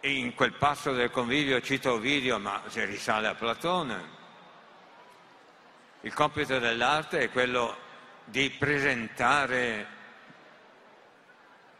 [0.00, 4.08] in quel passo del convivio cita Ovidio, ma si risale a Platone,
[6.00, 7.76] il compito dell'arte è quello
[8.24, 9.86] di presentare,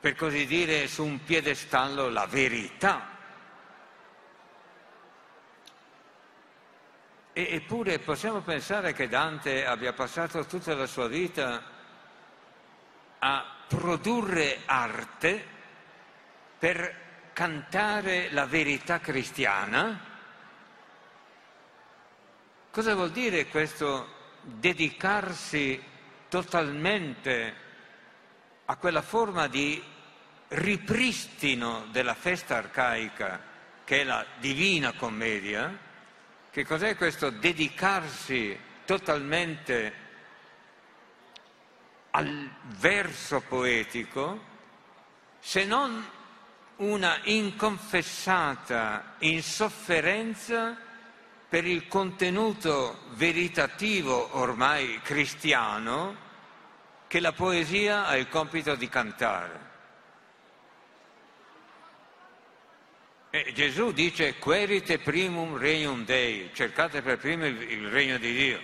[0.00, 3.16] per così dire, su un piedestallo la verità.
[7.40, 11.62] eppure possiamo pensare che Dante abbia passato tutta la sua vita
[13.20, 15.46] a produrre arte
[16.58, 20.00] per cantare la verità cristiana.
[22.72, 25.80] Cosa vuol dire questo dedicarsi
[26.28, 27.66] totalmente
[28.70, 29.82] a quella forma di
[30.48, 33.40] ripristino della festa arcaica
[33.84, 35.74] che è la divina commedia?
[36.50, 40.06] Che cos'è questo dedicarsi totalmente
[42.10, 44.44] al verso poetico
[45.40, 46.06] se non
[46.76, 50.76] una inconfessata insofferenza
[51.48, 56.26] per il contenuto veritativo ormai cristiano
[57.08, 59.66] che la poesia ha il compito di cantare.
[63.30, 68.60] E Gesù dice querite primum regnum Dei, cercate per primo il, il regno di Dio.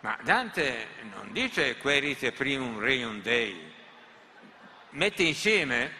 [0.00, 3.72] Ma Dante non dice querite primum regnum Dei,
[4.90, 5.92] mette insieme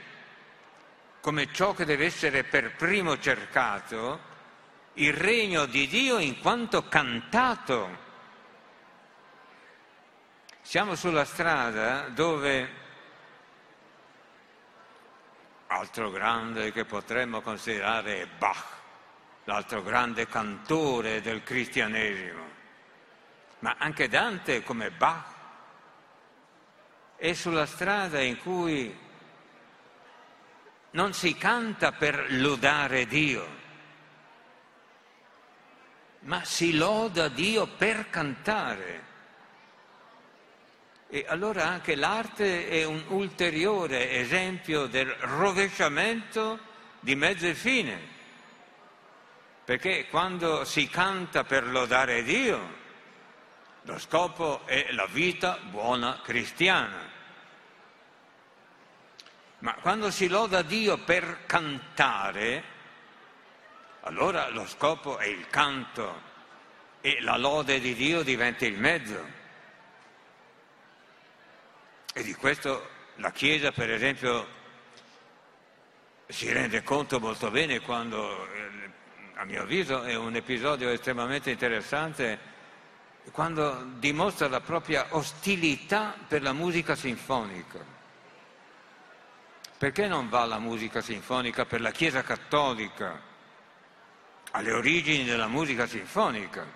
[1.20, 4.28] come ciò che deve essere per primo cercato
[4.94, 8.08] il regno di Dio in quanto cantato.
[10.70, 12.70] Siamo sulla strada dove
[15.66, 18.66] altro grande che potremmo considerare è Bach,
[19.46, 22.44] l'altro grande cantore del cristianesimo
[23.58, 25.34] ma anche Dante come Bach
[27.16, 28.96] è sulla strada in cui
[30.92, 33.48] non si canta per lodare Dio,
[36.20, 39.09] ma si loda Dio per cantare.
[41.12, 46.60] E allora anche l'arte è un ulteriore esempio del rovesciamento
[47.00, 47.98] di mezzo e fine,
[49.64, 52.78] perché quando si canta per lodare Dio,
[53.82, 57.08] lo scopo è la vita buona cristiana.
[59.58, 62.62] Ma quando si loda Dio per cantare,
[64.02, 66.22] allora lo scopo è il canto
[67.00, 69.38] e la lode di Dio diventa il mezzo.
[72.12, 74.46] E di questo la Chiesa, per esempio,
[76.26, 78.90] si rende conto molto bene quando, eh,
[79.34, 82.38] a mio avviso, è un episodio estremamente interessante
[83.30, 87.78] quando dimostra la propria ostilità per la musica sinfonica.
[89.78, 93.20] Perché non va la musica sinfonica per la Chiesa cattolica,
[94.50, 96.66] alle origini della musica sinfonica?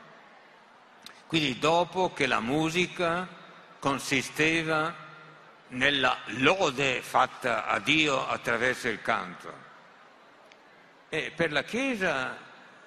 [1.27, 3.27] Quindi dopo che la musica
[3.81, 5.04] consisteva
[5.69, 9.63] nella lode fatta a Dio attraverso il canto.
[11.09, 12.37] E per la Chiesa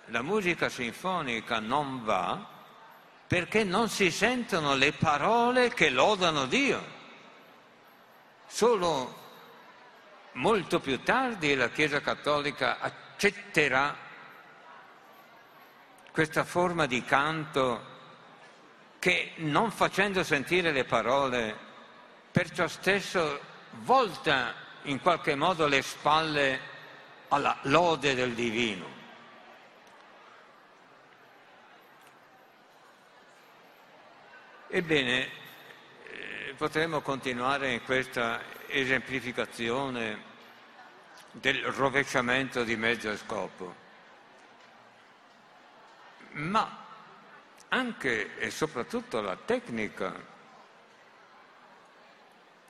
[0.05, 2.55] la musica sinfonica non va
[3.27, 6.95] perché non si sentono le parole che lodano Dio.
[8.45, 9.25] Solo
[10.33, 13.95] molto più tardi la Chiesa Cattolica accetterà
[16.11, 17.95] questa forma di canto
[18.99, 21.66] che non facendo sentire le parole,
[22.37, 23.39] perciò stesso
[23.79, 26.59] volta in qualche modo le spalle
[27.29, 28.85] alla lode del divino.
[34.67, 35.29] Ebbene,
[36.03, 40.21] eh, potremmo continuare in questa esemplificazione
[41.31, 43.75] del rovesciamento di mezzo scopo,
[46.33, 46.85] ma
[47.69, 50.35] anche e soprattutto la tecnica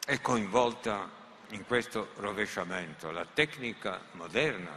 [0.08, 1.10] è coinvolta
[1.50, 4.72] in questo rovesciamento, la tecnica moderna.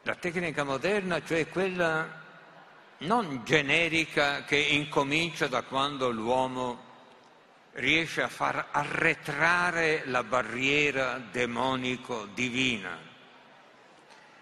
[0.00, 2.08] La tecnica moderna, cioè quella
[3.00, 6.84] non generica che incomincia da quando l'uomo
[7.72, 12.98] riesce a far arretrare la barriera demonico-divina,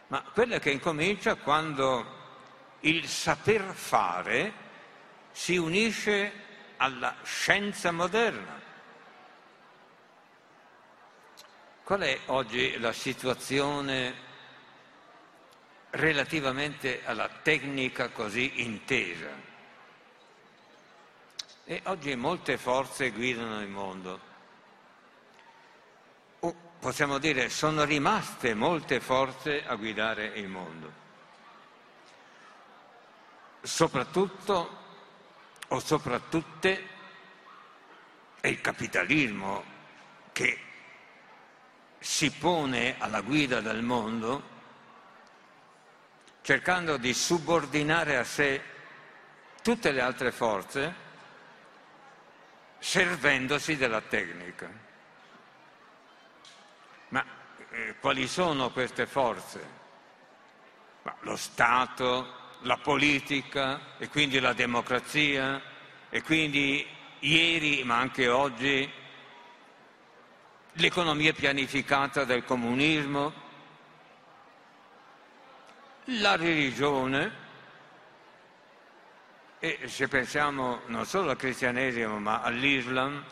[0.07, 2.07] ma quella che incomincia quando
[2.81, 4.53] il saper fare
[5.33, 6.43] si unisce
[6.85, 8.61] alla scienza moderna.
[11.83, 14.15] Qual è oggi la situazione
[15.91, 19.31] relativamente alla tecnica così intesa?
[21.65, 24.21] E oggi molte forze guidano il mondo.
[26.41, 30.93] O possiamo dire sono rimaste molte forze a guidare il mondo.
[33.63, 34.83] Soprattutto
[35.75, 36.69] o soprattutto
[38.41, 39.65] è il capitalismo
[40.31, 40.61] che
[41.99, 44.53] si pone alla guida del mondo
[46.43, 48.63] cercando di subordinare a sé
[49.63, 51.03] tutte le altre forze
[52.79, 54.71] servendosi della tecnica.
[57.09, 57.25] Ma
[57.71, 59.83] eh, quali sono queste forze?
[61.03, 65.61] Ma lo Stato, la politica e quindi la democrazia
[66.09, 66.87] e quindi
[67.21, 68.91] ieri ma anche oggi
[70.73, 73.33] l'economia pianificata del comunismo,
[76.07, 77.43] la religione,
[79.59, 83.25] e se pensiamo non solo al cristianesimo ma all'Islam,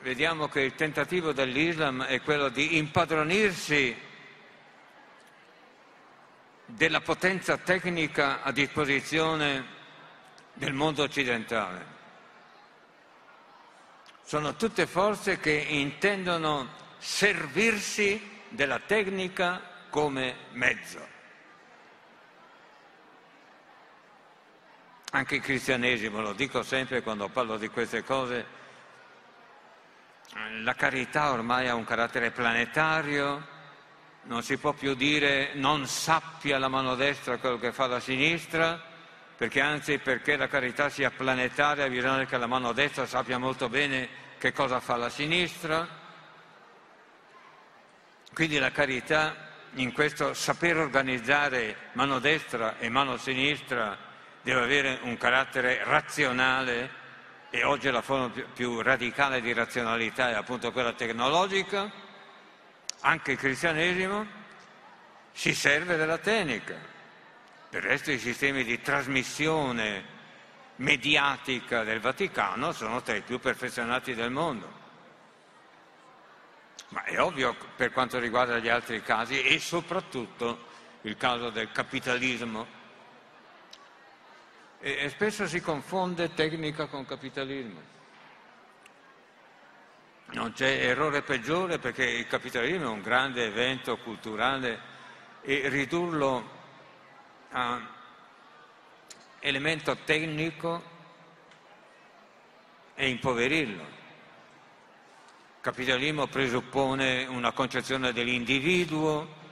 [0.00, 4.12] vediamo che il tentativo dell'Islam è quello di impadronirsi
[6.74, 9.64] della potenza tecnica a disposizione
[10.54, 11.92] del mondo occidentale.
[14.24, 16.68] Sono tutte forze che intendono
[16.98, 21.12] servirsi della tecnica come mezzo.
[25.10, 28.46] Anche il cristianesimo, lo dico sempre quando parlo di queste cose,
[30.62, 33.53] la carità ormai ha un carattere planetario,
[34.24, 38.80] non si può più dire non sappia la mano destra quello che fa la sinistra,
[39.36, 44.08] perché anzi perché la carità sia planetaria bisogna che la mano destra sappia molto bene
[44.38, 45.86] che cosa fa la sinistra.
[48.32, 53.96] Quindi la carità in questo saper organizzare mano destra e mano sinistra
[54.42, 57.02] deve avere un carattere razionale
[57.50, 62.02] e oggi la forma più, radicale di razionalità è appunto quella tecnologica
[63.06, 64.26] anche il cristianesimo
[65.32, 66.76] si serve della tecnica.
[67.68, 70.12] Del resto i sistemi di trasmissione
[70.76, 74.82] mediatica del Vaticano sono tra i più perfezionati del mondo.
[76.88, 82.82] Ma è ovvio per quanto riguarda gli altri casi e soprattutto il caso del capitalismo.
[84.80, 87.93] E, spesso si confonde tecnica con capitalismo.
[90.32, 94.80] Non c'è errore peggiore perché il capitalismo è un grande evento culturale
[95.42, 96.50] e ridurlo
[97.50, 97.80] a
[99.40, 100.82] elemento tecnico
[102.94, 103.82] è impoverirlo.
[103.82, 109.42] Il capitalismo presuppone una concezione dell'individuo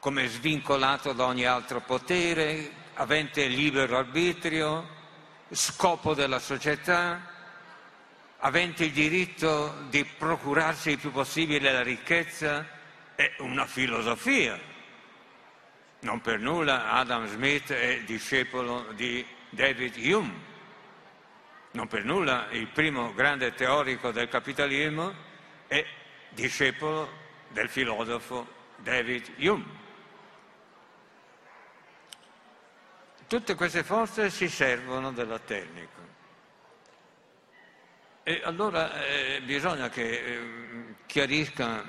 [0.00, 4.86] come svincolato da ogni altro potere, avente libero arbitrio,
[5.50, 7.36] scopo della società,
[8.38, 12.66] avente il diritto di procurarsi il più possibile la ricchezza,
[13.14, 14.58] è una filosofia.
[16.00, 20.46] Non per nulla Adam Smith è discepolo di David Hume.
[21.72, 25.12] Non per nulla il primo grande teorico del capitalismo
[25.66, 25.84] è
[26.30, 27.10] discepolo
[27.48, 29.76] del filosofo David Hume.
[33.26, 36.06] Tutte queste forze si servono della tecnica.
[38.28, 41.82] E allora eh, bisogna che eh, chiarisca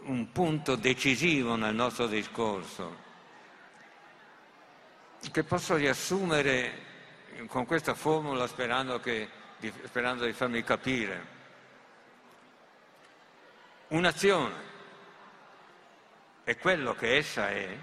[0.00, 2.94] un punto decisivo nel nostro discorso,
[5.32, 6.84] che posso riassumere
[7.46, 11.26] con questa formula sperando, che, di, sperando di farmi capire.
[13.88, 14.56] Un'azione
[16.44, 17.78] è quello che essa è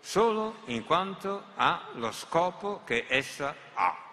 [0.00, 4.08] solo in quanto ha lo scopo che essa ha.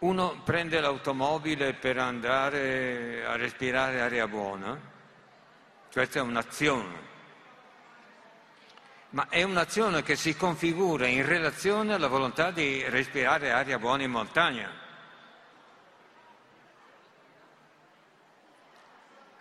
[0.00, 4.78] Uno prende l'automobile per andare a respirare aria buona,
[5.90, 7.06] questa è un'azione,
[9.10, 14.12] ma è un'azione che si configura in relazione alla volontà di respirare aria buona in
[14.12, 14.70] montagna.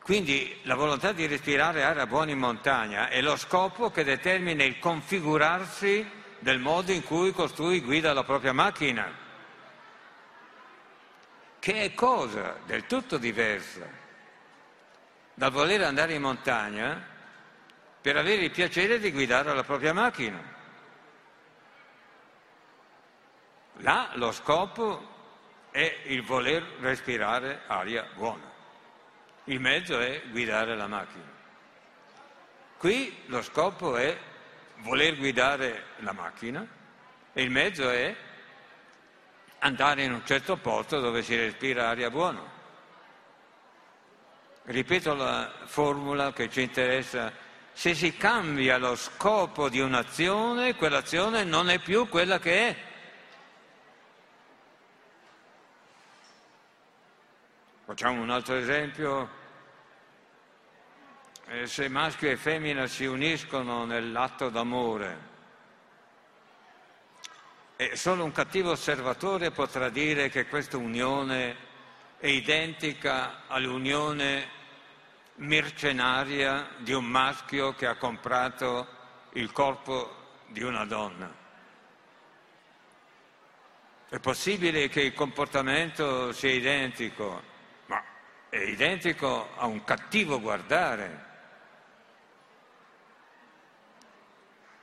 [0.01, 4.79] Quindi la volontà di respirare aria buona in montagna è lo scopo che determina il
[4.79, 9.25] configurarsi del modo in cui costui guida la propria macchina
[11.67, 13.85] che è cosa del tutto diversa
[15.33, 17.05] dal voler andare in montagna
[17.99, 20.41] per avere il piacere di guidare la propria macchina.
[23.79, 25.15] Là lo scopo
[25.69, 28.49] è il voler respirare aria buona,
[29.43, 31.33] il mezzo è guidare la macchina.
[32.77, 34.17] Qui lo scopo è
[34.77, 36.65] voler guidare la macchina
[37.33, 38.15] e il mezzo è
[39.67, 42.55] andare in un certo posto dove si respira aria buona.
[44.63, 47.31] Ripeto la formula che ci interessa.
[47.71, 52.75] Se si cambia lo scopo di un'azione, quell'azione non è più quella che è.
[57.85, 59.29] Facciamo un altro esempio.
[61.49, 65.35] Eh, se maschio e femmina si uniscono nell'atto d'amore,
[67.79, 71.55] e solo un cattivo osservatore potrà dire che questa unione
[72.17, 74.49] è identica all'unione
[75.35, 78.87] mercenaria di un maschio che ha comprato
[79.33, 81.31] il corpo di una donna.
[84.09, 87.43] È possibile che il comportamento sia identico,
[87.85, 88.03] ma
[88.49, 91.25] è identico a un cattivo guardare.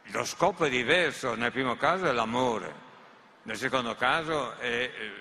[0.09, 2.84] Lo scopo è diverso, nel primo caso è l'amore,
[3.45, 5.13] nel secondo caso è eh,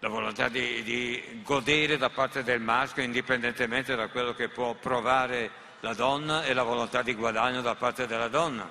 [0.00, 5.64] la volontà di, di, godere da parte del maschio indipendentemente da quello che può provare
[5.80, 8.68] la donna e la volontà di guadagno da parte della donna.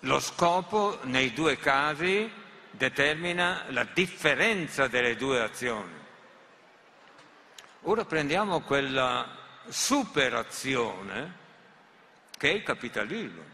[0.00, 2.30] Lo scopo nei due casi
[2.70, 6.02] determina la differenza delle due azioni.
[7.82, 9.28] Ora prendiamo quella
[9.68, 11.42] superazione
[12.38, 13.53] che è il capitalismo.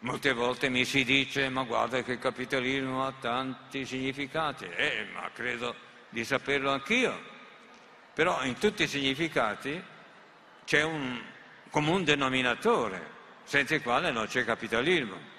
[0.00, 5.30] Molte volte mi si dice, ma guarda che il capitalismo ha tanti significati, eh, ma
[5.32, 5.74] credo
[6.10, 7.34] di saperlo anch'io.
[8.12, 9.82] Però in tutti i significati
[10.64, 11.20] c'è un
[11.70, 15.34] comune denominatore, senza il quale non c'è capitalismo.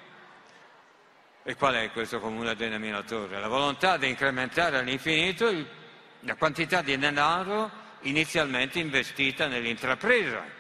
[1.44, 3.40] E qual è questo comune denominatore?
[3.40, 5.50] La volontà di incrementare all'infinito
[6.22, 10.57] la quantità di denaro inizialmente investita nell'intrapresa.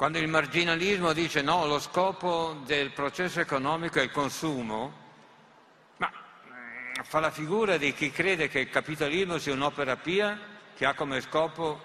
[0.00, 4.94] Quando il marginalismo dice no, lo scopo del processo economico è il consumo,
[5.98, 10.40] ma mm, fa la figura di chi crede che il capitalismo sia un'opera pia
[10.74, 11.84] che ha come scopo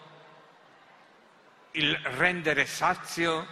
[1.71, 3.45] il rendere sazio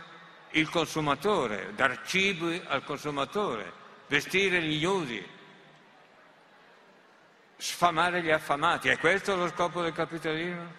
[0.52, 3.70] il consumatore, dar cibo al consumatore,
[4.08, 5.28] vestire gli ignudi,
[7.58, 8.88] sfamare gli affamati.
[8.88, 10.72] È questo lo scopo del capitalismo?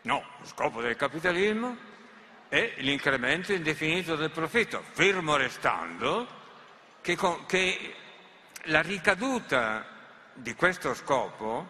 [0.00, 1.92] No, lo scopo del capitalismo
[2.54, 6.24] è l'incremento indefinito del profitto, fermo restando
[7.00, 7.94] che, che
[8.66, 9.84] la ricaduta
[10.34, 11.66] di questo scopo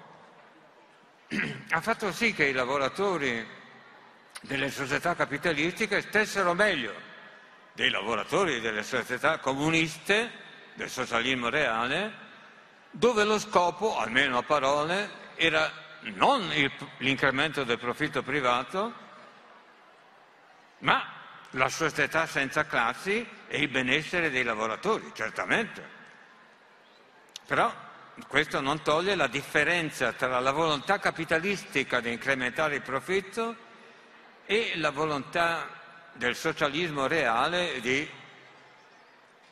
[1.70, 3.46] ha fatto sì che i lavoratori
[4.42, 6.92] delle società capitalistiche stessero meglio
[7.72, 10.30] dei lavoratori delle società comuniste,
[10.74, 12.12] del socialismo reale,
[12.90, 15.72] dove lo scopo, almeno a parole, era
[16.12, 19.03] non il, l'incremento del profitto privato,
[20.84, 21.12] ma
[21.50, 25.92] la società senza classi e il benessere dei lavoratori, certamente.
[27.46, 27.72] Però
[28.28, 33.56] questo non toglie la differenza tra la volontà capitalistica di incrementare il profitto
[34.46, 35.68] e la volontà
[36.12, 38.08] del socialismo reale di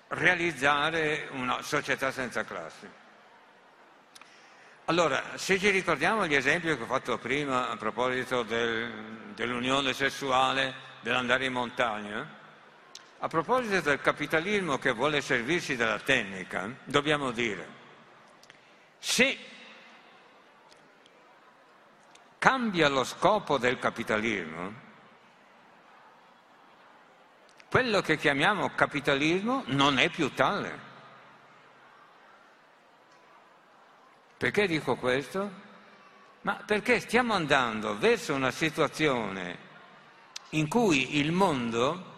[0.08, 2.88] realizzare una società senza classi.
[4.86, 10.90] Allora, se ci ricordiamo gli esempi che ho fatto prima a proposito del, dell'unione sessuale,
[11.02, 12.40] dell'andare in montagna,
[13.18, 17.80] a proposito del capitalismo che vuole servirsi della tecnica, dobbiamo dire,
[18.98, 19.38] se
[22.38, 24.90] cambia lo scopo del capitalismo,
[27.68, 30.90] quello che chiamiamo capitalismo non è più tale.
[34.36, 35.50] Perché dico questo?
[36.40, 39.70] Ma perché stiamo andando verso una situazione
[40.54, 42.10] in cui il mondo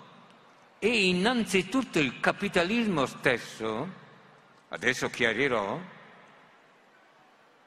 [0.78, 3.88] e innanzitutto il capitalismo stesso,
[4.68, 5.80] adesso chiarirò,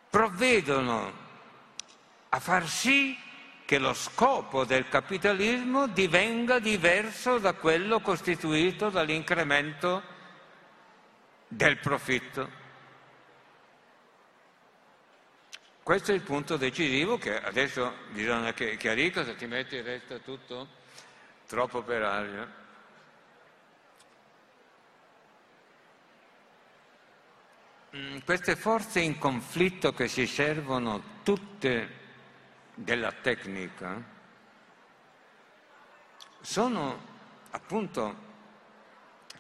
[0.09, 1.25] provvedono
[2.29, 3.17] a far sì
[3.65, 10.01] che lo scopo del capitalismo divenga diverso da quello costituito dall'incremento
[11.47, 12.65] del profitto.
[15.87, 20.67] Questo è il punto decisivo che adesso bisogna che chiarisca, se ti metti resta tutto
[21.47, 22.53] troppo per aria.
[27.95, 31.99] mm, queste forze in conflitto che si servono tutte
[32.75, 34.03] della tecnica
[36.41, 37.01] sono
[37.51, 38.15] appunto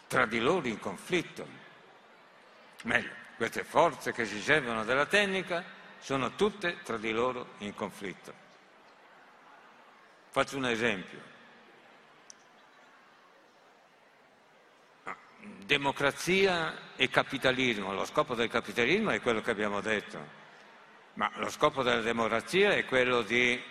[0.07, 1.45] tra di loro in conflitto.
[2.83, 5.75] Meglio, queste forze che si servono della tecnica
[6.07, 8.33] sono tutte tra di loro in conflitto.
[10.29, 11.19] Faccio un esempio.
[15.65, 17.93] Democrazia e capitalismo.
[17.93, 20.25] Lo scopo del capitalismo è quello che abbiamo detto,
[21.15, 23.61] ma lo scopo della democrazia è quello di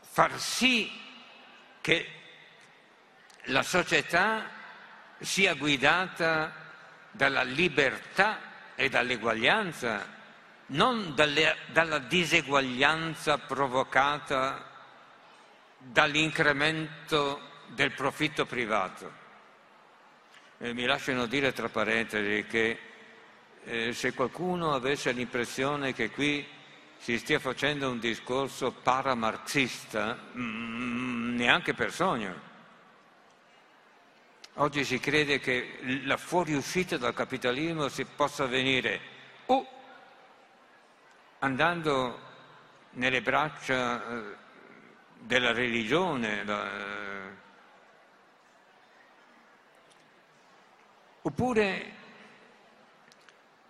[0.00, 0.90] far sì
[1.80, 2.08] che
[3.44, 4.50] la società
[5.20, 6.52] sia guidata
[7.12, 10.18] dalla libertà e dall'eguaglianza,
[10.70, 14.68] non dalle, dalla diseguaglianza provocata
[15.78, 19.18] dall'incremento del profitto privato.
[20.58, 22.78] E mi lasciano dire tra parentesi che
[23.64, 26.46] eh, se qualcuno avesse l'impressione che qui
[26.98, 32.48] si stia facendo un discorso paramarxista, mm, neanche per sogno.
[34.54, 39.00] Oggi si crede che la fuoriuscita dal capitalismo si possa avvenire
[39.46, 39.79] o
[41.40, 42.28] andando
[42.92, 44.36] nelle braccia eh,
[45.20, 47.38] della religione, eh,
[51.22, 51.98] oppure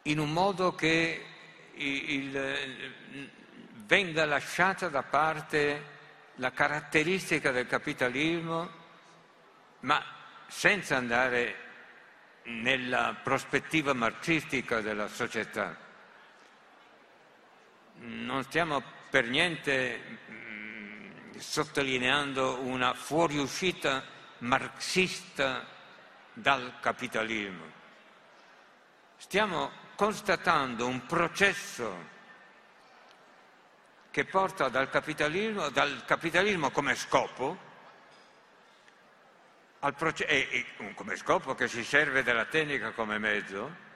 [0.02, 1.24] in un modo che
[1.74, 3.30] il,
[3.86, 5.98] venga lasciata da parte
[6.36, 8.70] la caratteristica del capitalismo,
[9.80, 10.02] ma
[10.46, 11.68] senza andare
[12.44, 15.88] nella prospettiva marxistica della società.
[18.02, 24.02] Non stiamo per niente mm, sottolineando una fuoriuscita
[24.38, 25.66] marxista
[26.32, 27.78] dal capitalismo.
[29.16, 32.18] Stiamo constatando un processo
[34.10, 37.68] che porta dal capitalismo, dal capitalismo come scopo
[39.96, 43.88] proce- e, e, come scopo che si serve della tecnica come mezzo,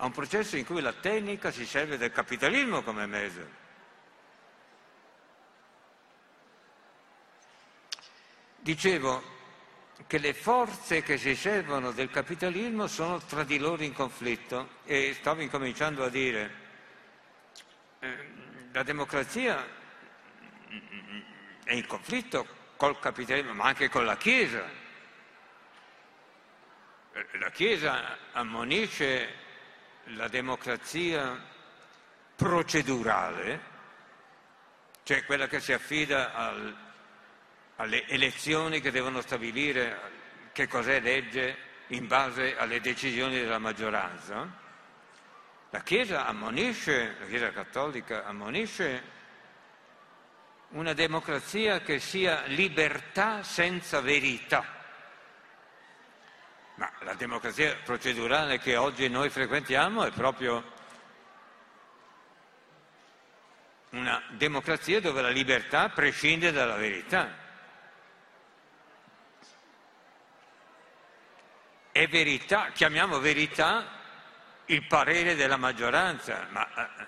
[0.00, 3.66] a un processo in cui la tecnica si serve del capitalismo come mezzo.
[8.60, 9.36] Dicevo
[10.06, 15.14] che le forze che si servono del capitalismo sono tra di loro in conflitto e
[15.18, 16.66] stavo incominciando a dire
[17.98, 18.32] eh,
[18.70, 19.66] la democrazia
[21.64, 22.46] è in conflitto
[22.76, 24.64] col capitalismo ma anche con la Chiesa
[27.32, 29.46] la Chiesa ammonisce
[30.14, 31.40] la democrazia
[32.34, 33.60] procedurale,
[35.02, 36.76] cioè quella che si affida al,
[37.76, 40.16] alle elezioni che devono stabilire
[40.52, 41.56] che cos'è legge
[41.88, 44.66] in base alle decisioni della maggioranza.
[45.70, 49.16] La Chiesa ammonisce, la Chiesa cattolica ammonisce
[50.70, 54.77] una democrazia che sia libertà senza verità.
[56.78, 60.62] Ma la democrazia procedurale che oggi noi frequentiamo è proprio
[63.90, 67.46] una democrazia dove la libertà prescinde dalla verità.
[71.90, 73.84] È verità, chiamiamo verità
[74.66, 77.06] il parere della maggioranza, ma eh,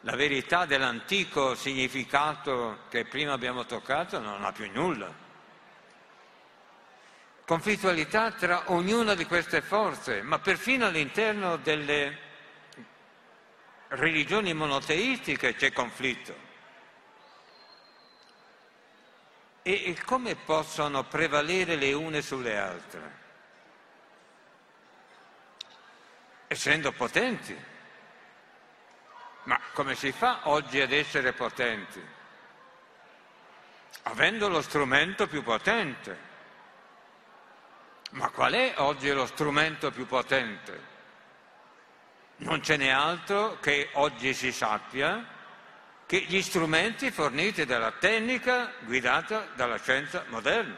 [0.00, 5.28] la verità dell'antico significato che prima abbiamo toccato non ha più nulla
[7.50, 12.16] conflittualità tra ognuna di queste forze, ma perfino all'interno delle
[13.88, 16.32] religioni monoteistiche c'è conflitto.
[19.62, 23.18] E, come possono prevalere le une sulle altre?
[26.46, 27.64] Essendo potenti.
[29.42, 32.00] Ma come si fa oggi ad essere potenti?
[34.02, 36.29] Avendo lo strumento più potente.
[38.10, 40.88] Ma qual è oggi lo strumento più potente?
[42.38, 45.38] Non ce n'è altro che oggi si sappia
[46.06, 50.76] che gli strumenti forniti dalla tecnica guidata dalla scienza moderna.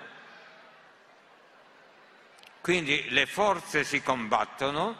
[2.60, 4.96] Quindi le forze si combattono,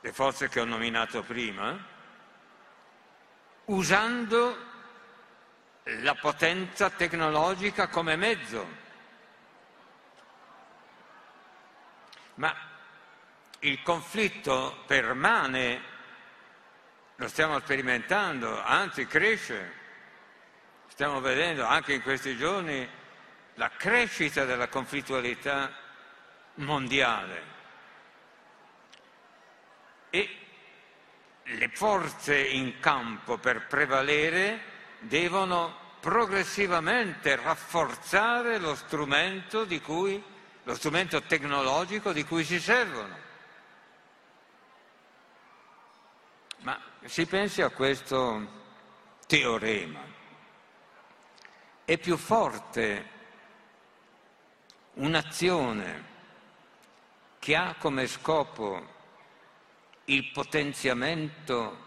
[0.00, 1.78] le forze che ho nominato prima,
[3.66, 4.72] usando
[5.84, 8.82] la potenza tecnologica come mezzo
[12.34, 12.54] ma
[13.60, 15.80] il conflitto permane,
[17.16, 19.82] lo stiamo sperimentando, anzi cresce.
[20.88, 22.88] Stiamo vedendo anche in questi giorni
[23.54, 25.72] la crescita della conflittualità
[26.54, 27.52] mondiale.
[31.46, 40.22] le forze in campo per prevalere devono progressivamente rafforzare lo strumento, cui,
[40.64, 43.16] lo strumento tecnologico di cui si servono.
[46.60, 48.62] Ma si pensi a questo
[49.26, 50.00] teorema.
[51.84, 53.10] È più forte
[54.94, 56.12] un'azione
[57.38, 58.92] che ha come scopo
[60.06, 61.82] il potenziamento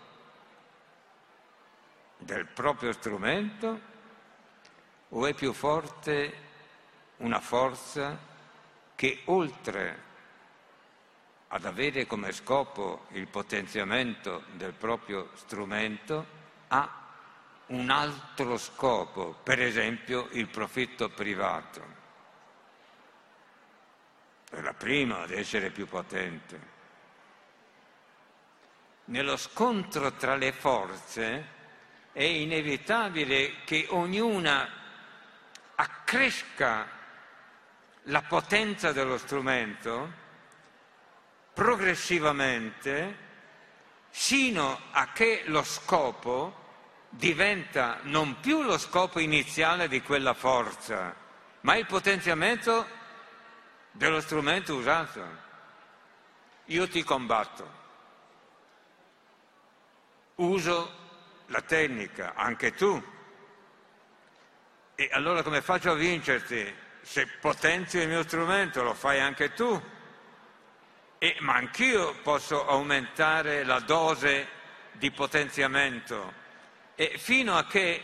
[2.17, 3.81] del proprio strumento
[5.09, 6.45] o è più forte
[7.17, 8.35] una forza
[8.97, 10.05] che oltre
[11.49, 16.25] ad avere come scopo il potenziamento del proprio strumento
[16.69, 17.05] ha
[17.67, 21.95] un altro scopo, per esempio il profitto privato.
[24.49, 26.75] È la prima ad essere più potente.
[29.05, 31.45] Nello scontro tra le forze
[32.13, 34.67] è inevitabile che ognuna
[35.75, 36.96] accresca
[38.07, 40.25] la potenza dello strumento
[41.53, 43.25] progressivamente
[44.09, 46.65] sino a che lo scopo
[47.09, 51.15] diventa non più lo scopo iniziale di quella forza,
[51.61, 52.87] ma il potenziamento
[53.91, 55.45] dello strumento usato.
[56.65, 57.71] Io ti combatto,
[60.35, 60.95] uso
[61.47, 63.01] la tecnica, anche tu.
[64.95, 66.85] E allora come faccio a vincerti?
[67.07, 69.81] Se potenzio il mio strumento lo fai anche tu.
[71.17, 74.45] E, ma anch'io posso aumentare la dose
[74.91, 76.33] di potenziamento
[76.95, 78.03] e fino a che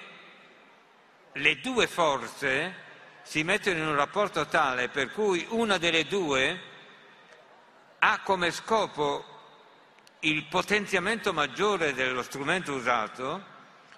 [1.34, 2.76] le due forze
[3.24, 6.62] si mettono in un rapporto tale per cui una delle due
[8.00, 9.26] ha come scopo
[10.22, 13.44] il potenziamento maggiore dello strumento usato,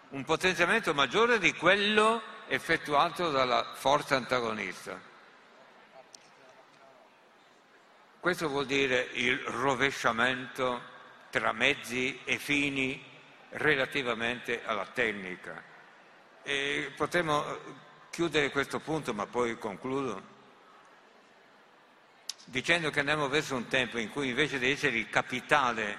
[0.09, 4.99] un potenziamento maggiore di quello effettuato dalla forza antagonista.
[8.19, 10.81] Questo vuol dire il rovesciamento
[11.29, 13.03] tra mezzi e fini
[13.49, 15.61] relativamente alla tecnica.
[16.41, 17.43] E potremmo
[18.09, 20.21] chiudere questo punto, ma poi concludo,
[22.45, 25.97] dicendo che andiamo verso un tempo in cui invece di essere il capitale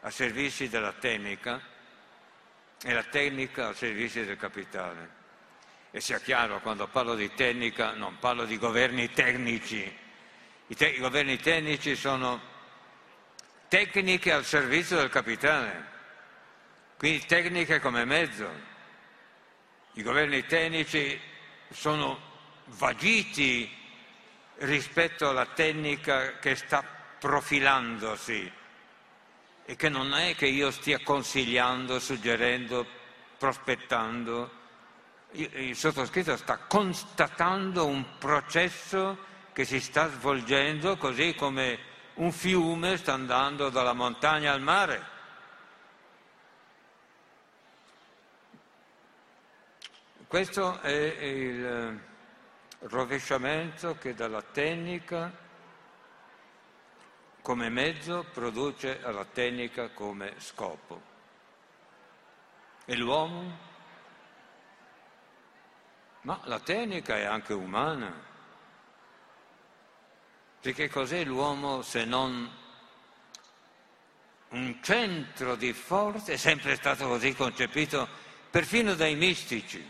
[0.00, 1.60] a servizi della tecnica
[2.82, 5.15] e la tecnica a servizi del capitale.
[5.90, 9.98] E sia chiaro, quando parlo di tecnica non parlo di governi tecnici.
[10.68, 12.40] I, te- i governi tecnici sono
[13.68, 15.86] tecniche al servizio del capitale,
[16.98, 18.48] quindi tecniche come mezzo.
[19.92, 21.18] I governi tecnici
[21.70, 22.18] sono
[22.66, 23.70] vagiti
[24.58, 26.82] rispetto alla tecnica che sta
[27.18, 28.52] profilandosi
[29.64, 32.86] e che non è che io stia consigliando, suggerendo,
[33.36, 34.55] prospettando.
[35.38, 39.18] Il sottoscritto sta constatando un processo
[39.52, 41.78] che si sta svolgendo così come
[42.14, 45.14] un fiume sta andando dalla montagna al mare.
[50.26, 52.00] Questo è il
[52.80, 55.30] rovesciamento che dalla tecnica
[57.42, 61.00] come mezzo produce alla tecnica come scopo.
[62.86, 63.65] E l'uomo?
[66.26, 68.12] Ma la tecnica è anche umana.
[70.60, 72.50] Perché cos'è l'uomo se non
[74.48, 76.32] un centro di forza?
[76.32, 78.08] È sempre stato così concepito
[78.50, 79.88] perfino dai mistici.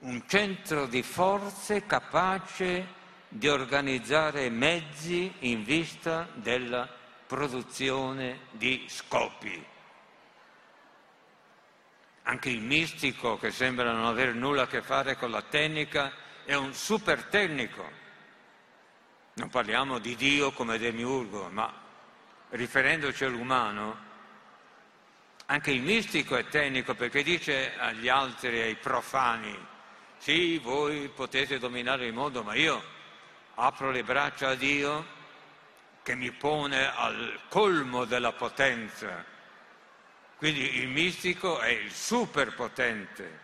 [0.00, 2.96] Un centro di forze capace
[3.28, 6.88] di organizzare mezzi in vista della
[7.24, 9.64] produzione di scopi.
[12.28, 16.12] Anche il mistico, che sembra non avere nulla a che fare con la tecnica,
[16.44, 17.90] è un super tecnico.
[19.34, 21.72] Non parliamo di Dio come demiurgo, ma
[22.50, 23.96] riferendoci all'umano,
[25.46, 29.56] anche il mistico è tecnico perché dice agli altri, ai profani,
[30.18, 32.82] sì, voi potete dominare il mondo, ma io
[33.54, 35.06] apro le braccia a Dio
[36.02, 39.36] che mi pone al colmo della potenza.
[40.38, 43.38] Quindi il mistico è il superpotente,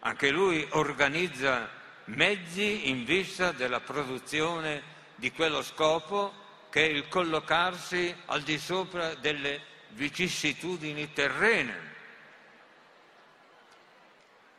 [0.00, 1.68] anche lui organizza
[2.06, 4.82] mezzi in vista della produzione
[5.14, 6.32] di quello scopo
[6.70, 11.96] che è il collocarsi al di sopra delle vicissitudini terrene.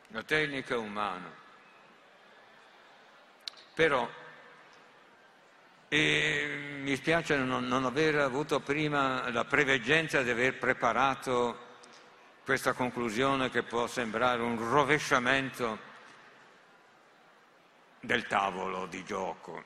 [0.08, 1.38] La tecnica umana.
[3.74, 4.08] Però
[5.92, 11.69] E mi spiace non, non aver avuto prima la preveggenza di aver preparato
[12.50, 15.78] questa conclusione che può sembrare un rovesciamento
[18.00, 19.62] del tavolo di gioco.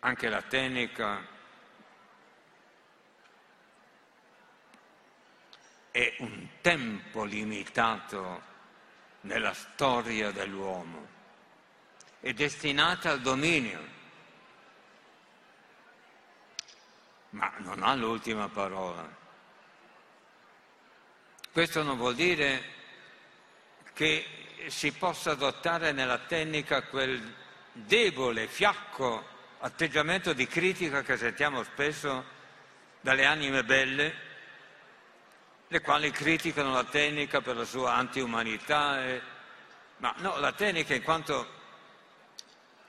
[0.00, 1.26] Anche la tecnica
[5.92, 8.42] è un tempo limitato
[9.22, 11.06] nella storia dell'uomo
[12.20, 13.80] è destinata al dominio,
[17.30, 19.17] ma non ha l'ultima parola.
[21.58, 22.62] Questo non vuol dire
[23.92, 24.24] che
[24.68, 27.34] si possa adottare nella tecnica quel
[27.72, 29.26] debole, fiacco
[29.58, 32.24] atteggiamento di critica che sentiamo spesso
[33.00, 34.14] dalle anime belle,
[35.66, 39.04] le quali criticano la tecnica per la sua antiumanità.
[39.04, 39.20] E...
[39.96, 41.48] Ma no, la tecnica in quanto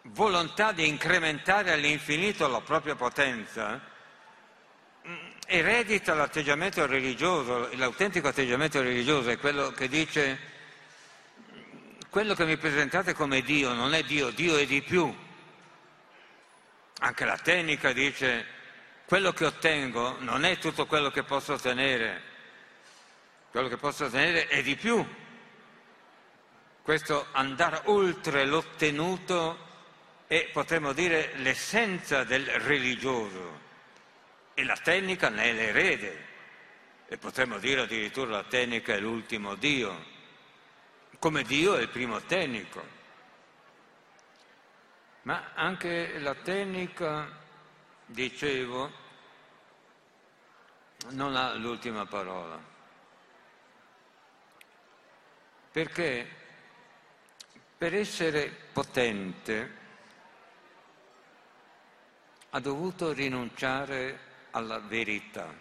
[0.03, 3.81] volontà di incrementare all'infinito la propria potenza,
[5.51, 10.37] eredita l'atteggiamento religioso, l'autentico atteggiamento religioso è quello che dice
[12.07, 15.11] quello che mi presentate come Dio non è Dio, Dio è di più.
[16.99, 18.45] Anche la tecnica dice
[19.05, 22.21] quello che ottengo non è tutto quello che posso ottenere,
[23.49, 25.03] quello che posso ottenere è di più.
[26.83, 29.67] Questo andare oltre l'ottenuto
[30.27, 33.68] è, potremmo dire, l'essenza del religioso
[34.59, 36.25] e la tecnica ne è l'erede
[37.07, 40.05] e potremmo dire addirittura la tecnica è l'ultimo Dio,
[41.17, 42.83] come Dio è il primo tecnico.
[45.21, 47.31] Ma anche la tecnica,
[48.05, 48.91] dicevo,
[51.11, 52.61] non ha l'ultima parola.
[55.71, 56.35] Perché
[57.77, 59.77] per essere potente
[62.49, 65.53] ha dovuto rinunciare alla verità.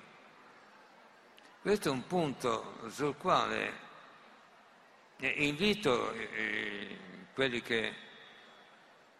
[1.61, 3.86] Questo è un punto sul quale
[5.20, 6.97] invito eh,
[7.34, 7.95] quelli che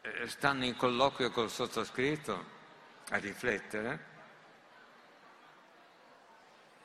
[0.01, 2.57] eh, stanno in colloquio col sottoscritto
[3.11, 4.07] a riflettere.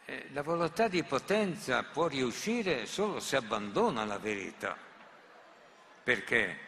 [0.05, 4.75] Eh, la volontà di potenza può riuscire solo se abbandona la verità.
[6.03, 6.59] Perché?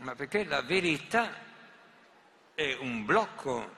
[0.00, 1.32] Ma perché la verità
[2.54, 3.75] è un blocco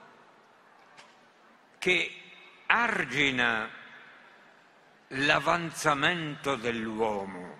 [1.78, 2.14] che
[2.66, 3.70] argina
[5.08, 7.56] l'avanzamento dell'uomo.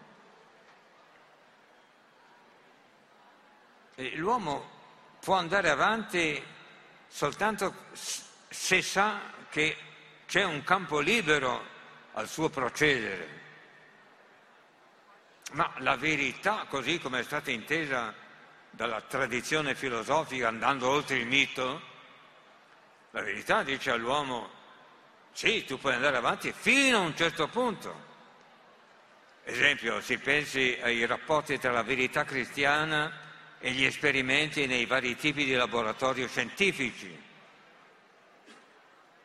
[3.94, 4.76] E l'uomo
[5.20, 6.42] può andare avanti
[7.08, 9.76] soltanto se sa che
[10.26, 11.76] c'è un campo libero
[12.12, 13.36] al suo procedere.
[15.52, 18.14] Ma la verità, così come è stata intesa
[18.70, 21.88] dalla tradizione filosofica andando oltre il mito,
[23.11, 24.56] la verità dice all'uomo
[25.38, 28.06] sì, tu puoi andare avanti fino a un certo punto.
[29.44, 33.09] Esempio, si pensi ai rapporti tra la verità cristiana
[33.61, 37.22] e gli esperimenti nei vari tipi di laboratorio scientifici,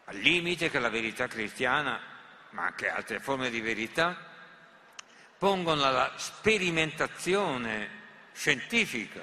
[0.05, 1.99] al limite che la verità cristiana,
[2.51, 4.15] ma anche altre forme di verità,
[5.35, 8.01] pongono la sperimentazione
[8.33, 9.21] scientifica.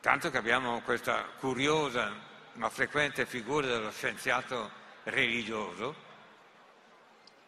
[0.00, 4.70] Tanto che abbiamo questa curiosa ma frequente figura dello scienziato
[5.04, 6.10] religioso.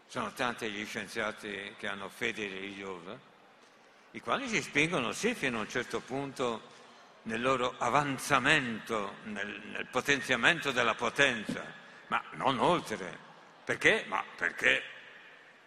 [0.07, 3.18] Sono tanti gli scienziati che hanno fede religiosa,
[4.12, 6.72] i quali si spingono sì fino a un certo punto
[7.22, 11.64] nel loro avanzamento, nel, nel potenziamento della potenza,
[12.09, 13.18] ma non oltre.
[13.64, 14.05] Perché?
[14.07, 14.82] Ma perché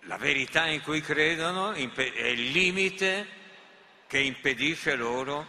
[0.01, 3.27] la verità in cui credono è il limite
[4.07, 5.45] che impedisce loro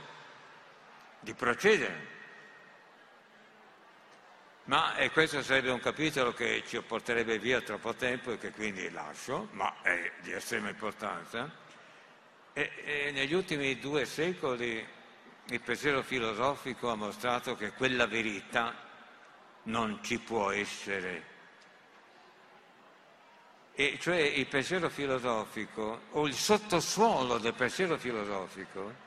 [1.20, 2.16] di procedere.
[4.68, 8.90] Ma e questo sarebbe un capitolo che ci porterebbe via troppo tempo e che quindi
[8.90, 11.50] lascio, ma è di estrema importanza.
[12.52, 14.86] E, e negli ultimi due secoli
[15.46, 18.74] il pensiero filosofico ha mostrato che quella verità
[19.64, 21.36] non ci può essere
[23.72, 29.06] e cioè il pensiero filosofico o il sottosuolo del pensiero filosofico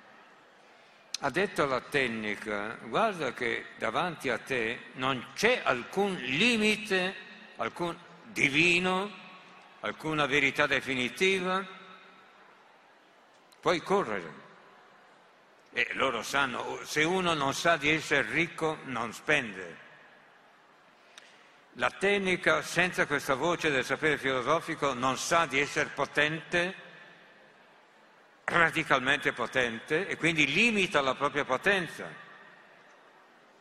[1.24, 7.13] ha detto alla tecnica guarda che davanti a te non c'è alcun limite,
[7.57, 9.11] alcun divino,
[9.82, 11.63] alcuna verità definitiva,
[13.59, 14.39] puoi correre.
[15.74, 19.89] E loro sanno, se uno non sa di essere ricco non spende.
[21.74, 26.80] La tecnica, senza questa voce del sapere filosofico, non sa di essere potente
[28.46, 32.30] radicalmente potente e quindi limita la propria potenza.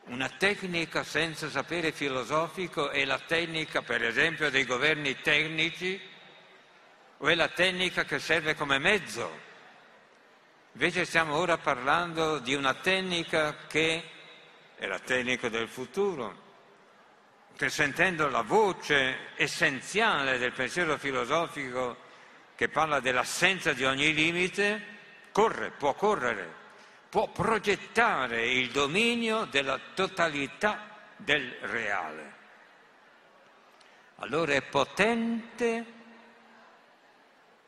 [0.05, 6.01] Una tecnica senza sapere filosofico è la tecnica, per esempio, dei governi tecnici
[7.19, 9.49] o è la tecnica che serve come mezzo.
[10.73, 14.03] Invece stiamo ora parlando di una tecnica che
[14.77, 16.49] è la tecnica del futuro,
[17.57, 22.09] che sentendo la voce essenziale del pensiero filosofico
[22.61, 24.99] che parla dell'assenza di ogni limite,
[25.33, 26.55] corre, può correre,
[27.09, 32.35] può progettare il dominio della totalità del reale.
[34.17, 35.87] Allora è potente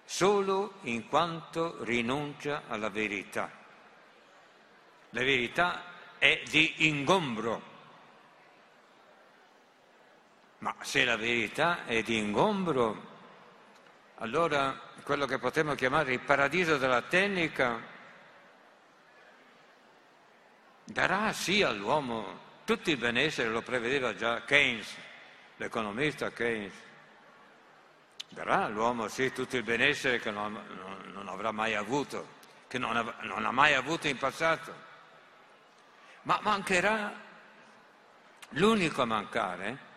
[0.05, 3.51] solo in quanto rinuncia alla verità.
[5.09, 5.84] La verità
[6.18, 7.62] è di ingombro.
[10.59, 13.12] Ma se la verità è di ingombro,
[14.23, 17.81] allora quello che potremmo chiamare il paradiso della tecnica
[20.85, 24.95] darà sì all'uomo tutto il benessere, lo prevedeva già Keynes,
[25.57, 26.73] l'economista Keynes,
[28.29, 32.97] darà all'uomo sì tutto il benessere che non, non, non avrà mai avuto, che non
[32.97, 34.73] ha, non ha mai avuto in passato,
[36.23, 37.12] ma mancherà
[38.51, 39.91] l'unico a mancare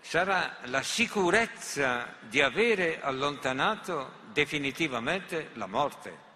[0.00, 6.28] sarà la sicurezza di avere allontanato definitivamente la morte.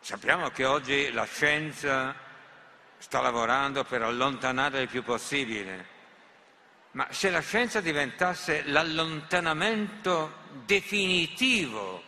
[0.00, 2.14] Sappiamo che oggi la scienza
[2.98, 5.86] sta lavorando per allontanare il più possibile,
[6.92, 12.02] ma se la scienza diventasse l'allontanamento definitivo,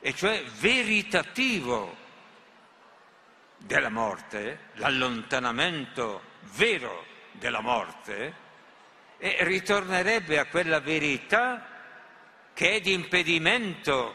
[0.00, 1.96] e cioè veritativo
[3.56, 6.20] della morte, l'allontanamento
[6.56, 8.43] vero della morte,
[9.24, 11.66] e ritornerebbe a quella verità
[12.52, 14.14] che è di impedimento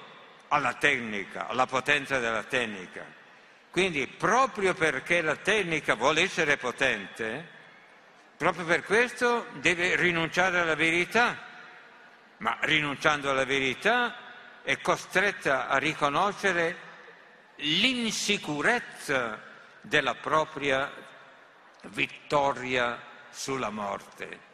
[0.49, 3.03] alla tecnica, alla potenza della tecnica.
[3.71, 7.43] Quindi proprio perché la tecnica vuole essere potente,
[8.37, 11.43] proprio per questo deve rinunciare alla verità,
[12.37, 14.15] ma rinunciando alla verità
[14.61, 16.77] è costretta a riconoscere
[17.55, 19.41] l'insicurezza
[19.81, 20.87] della propria
[21.87, 23.01] vittoria
[23.31, 24.48] sulla morte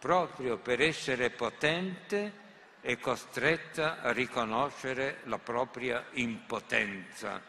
[0.00, 2.32] proprio per essere potente
[2.80, 7.40] è costretta a riconoscere la propria impotenza.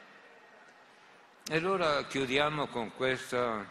[1.47, 3.65] E allora chiudiamo con, questa,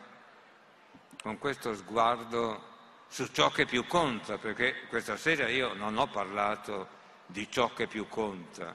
[1.22, 2.68] con questo sguardo
[3.09, 7.87] su ciò che più conta, perché questa sera io non ho parlato di ciò che
[7.87, 8.74] più conta,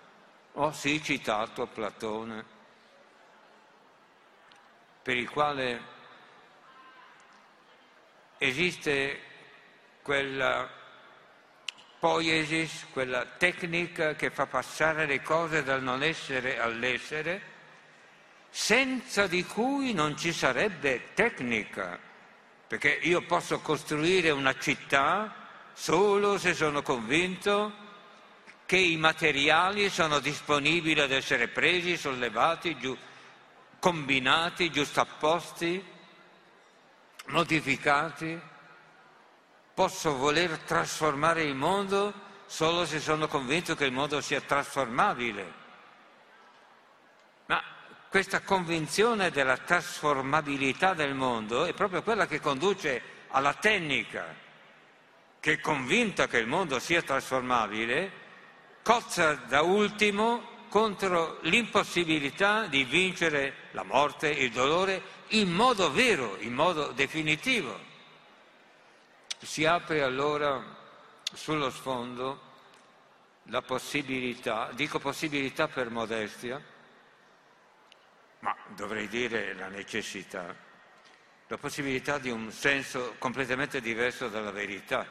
[0.53, 2.45] ho sì citato Platone,
[5.01, 5.81] per il quale
[8.37, 9.33] esiste
[10.05, 10.69] quella
[11.97, 17.41] poiesis, quella tecnica che fa passare le cose dal non essere all'essere,
[18.51, 21.97] senza di cui non ci sarebbe tecnica,
[22.67, 25.33] perché io posso costruire una città
[25.73, 27.73] solo se sono convinto
[28.67, 32.97] che i materiali sono disponibili ad essere presi, sollevati, giu-
[33.79, 35.83] combinati, giustapposti,
[37.29, 38.53] modificati.
[39.75, 42.13] Posso voler trasformare il mondo
[42.45, 45.53] solo se sono convinto che il mondo sia trasformabile.
[47.47, 47.61] Ma
[48.09, 54.33] questa convinzione della trasformabilità del mondo è proprio quella che conduce alla tecnica,
[55.41, 58.11] che è convinta che il mondo sia trasformabile,
[58.81, 65.01] cozza da ultimo contro l'impossibilità di vincere la morte, il dolore,
[65.31, 67.84] in modo vero, in modo definitivo.
[69.45, 70.59] Si apre allora
[71.31, 72.41] sullo sfondo
[73.43, 76.59] la possibilità, dico possibilità per modestia,
[78.39, 80.53] ma dovrei dire la necessità,
[81.45, 85.07] la possibilità di un senso completamente diverso dalla verità.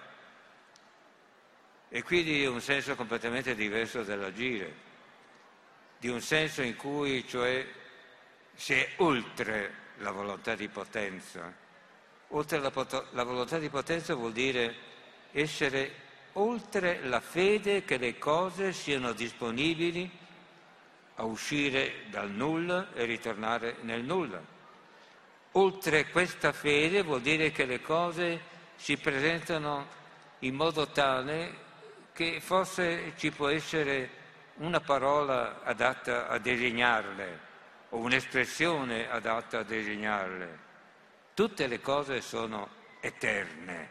[1.88, 4.74] E quindi un senso completamente diverso dell'agire,
[5.96, 7.64] di un senso in cui cioè
[8.52, 11.62] si è oltre la volontà di potenza
[12.34, 12.72] Oltre alla,
[13.12, 14.74] la volontà di potenza vuol dire
[15.30, 20.10] essere oltre la fede che le cose siano disponibili
[21.16, 24.42] a uscire dal nulla e ritornare nel nulla.
[25.52, 28.40] Oltre questa fede vuol dire che le cose
[28.74, 29.86] si presentano
[30.40, 31.62] in modo tale
[32.12, 34.22] che forse ci può essere
[34.56, 37.38] una parola adatta a designarle
[37.90, 40.63] o un'espressione adatta a designarle.
[41.34, 42.68] Tutte le cose sono
[43.00, 43.90] eterne.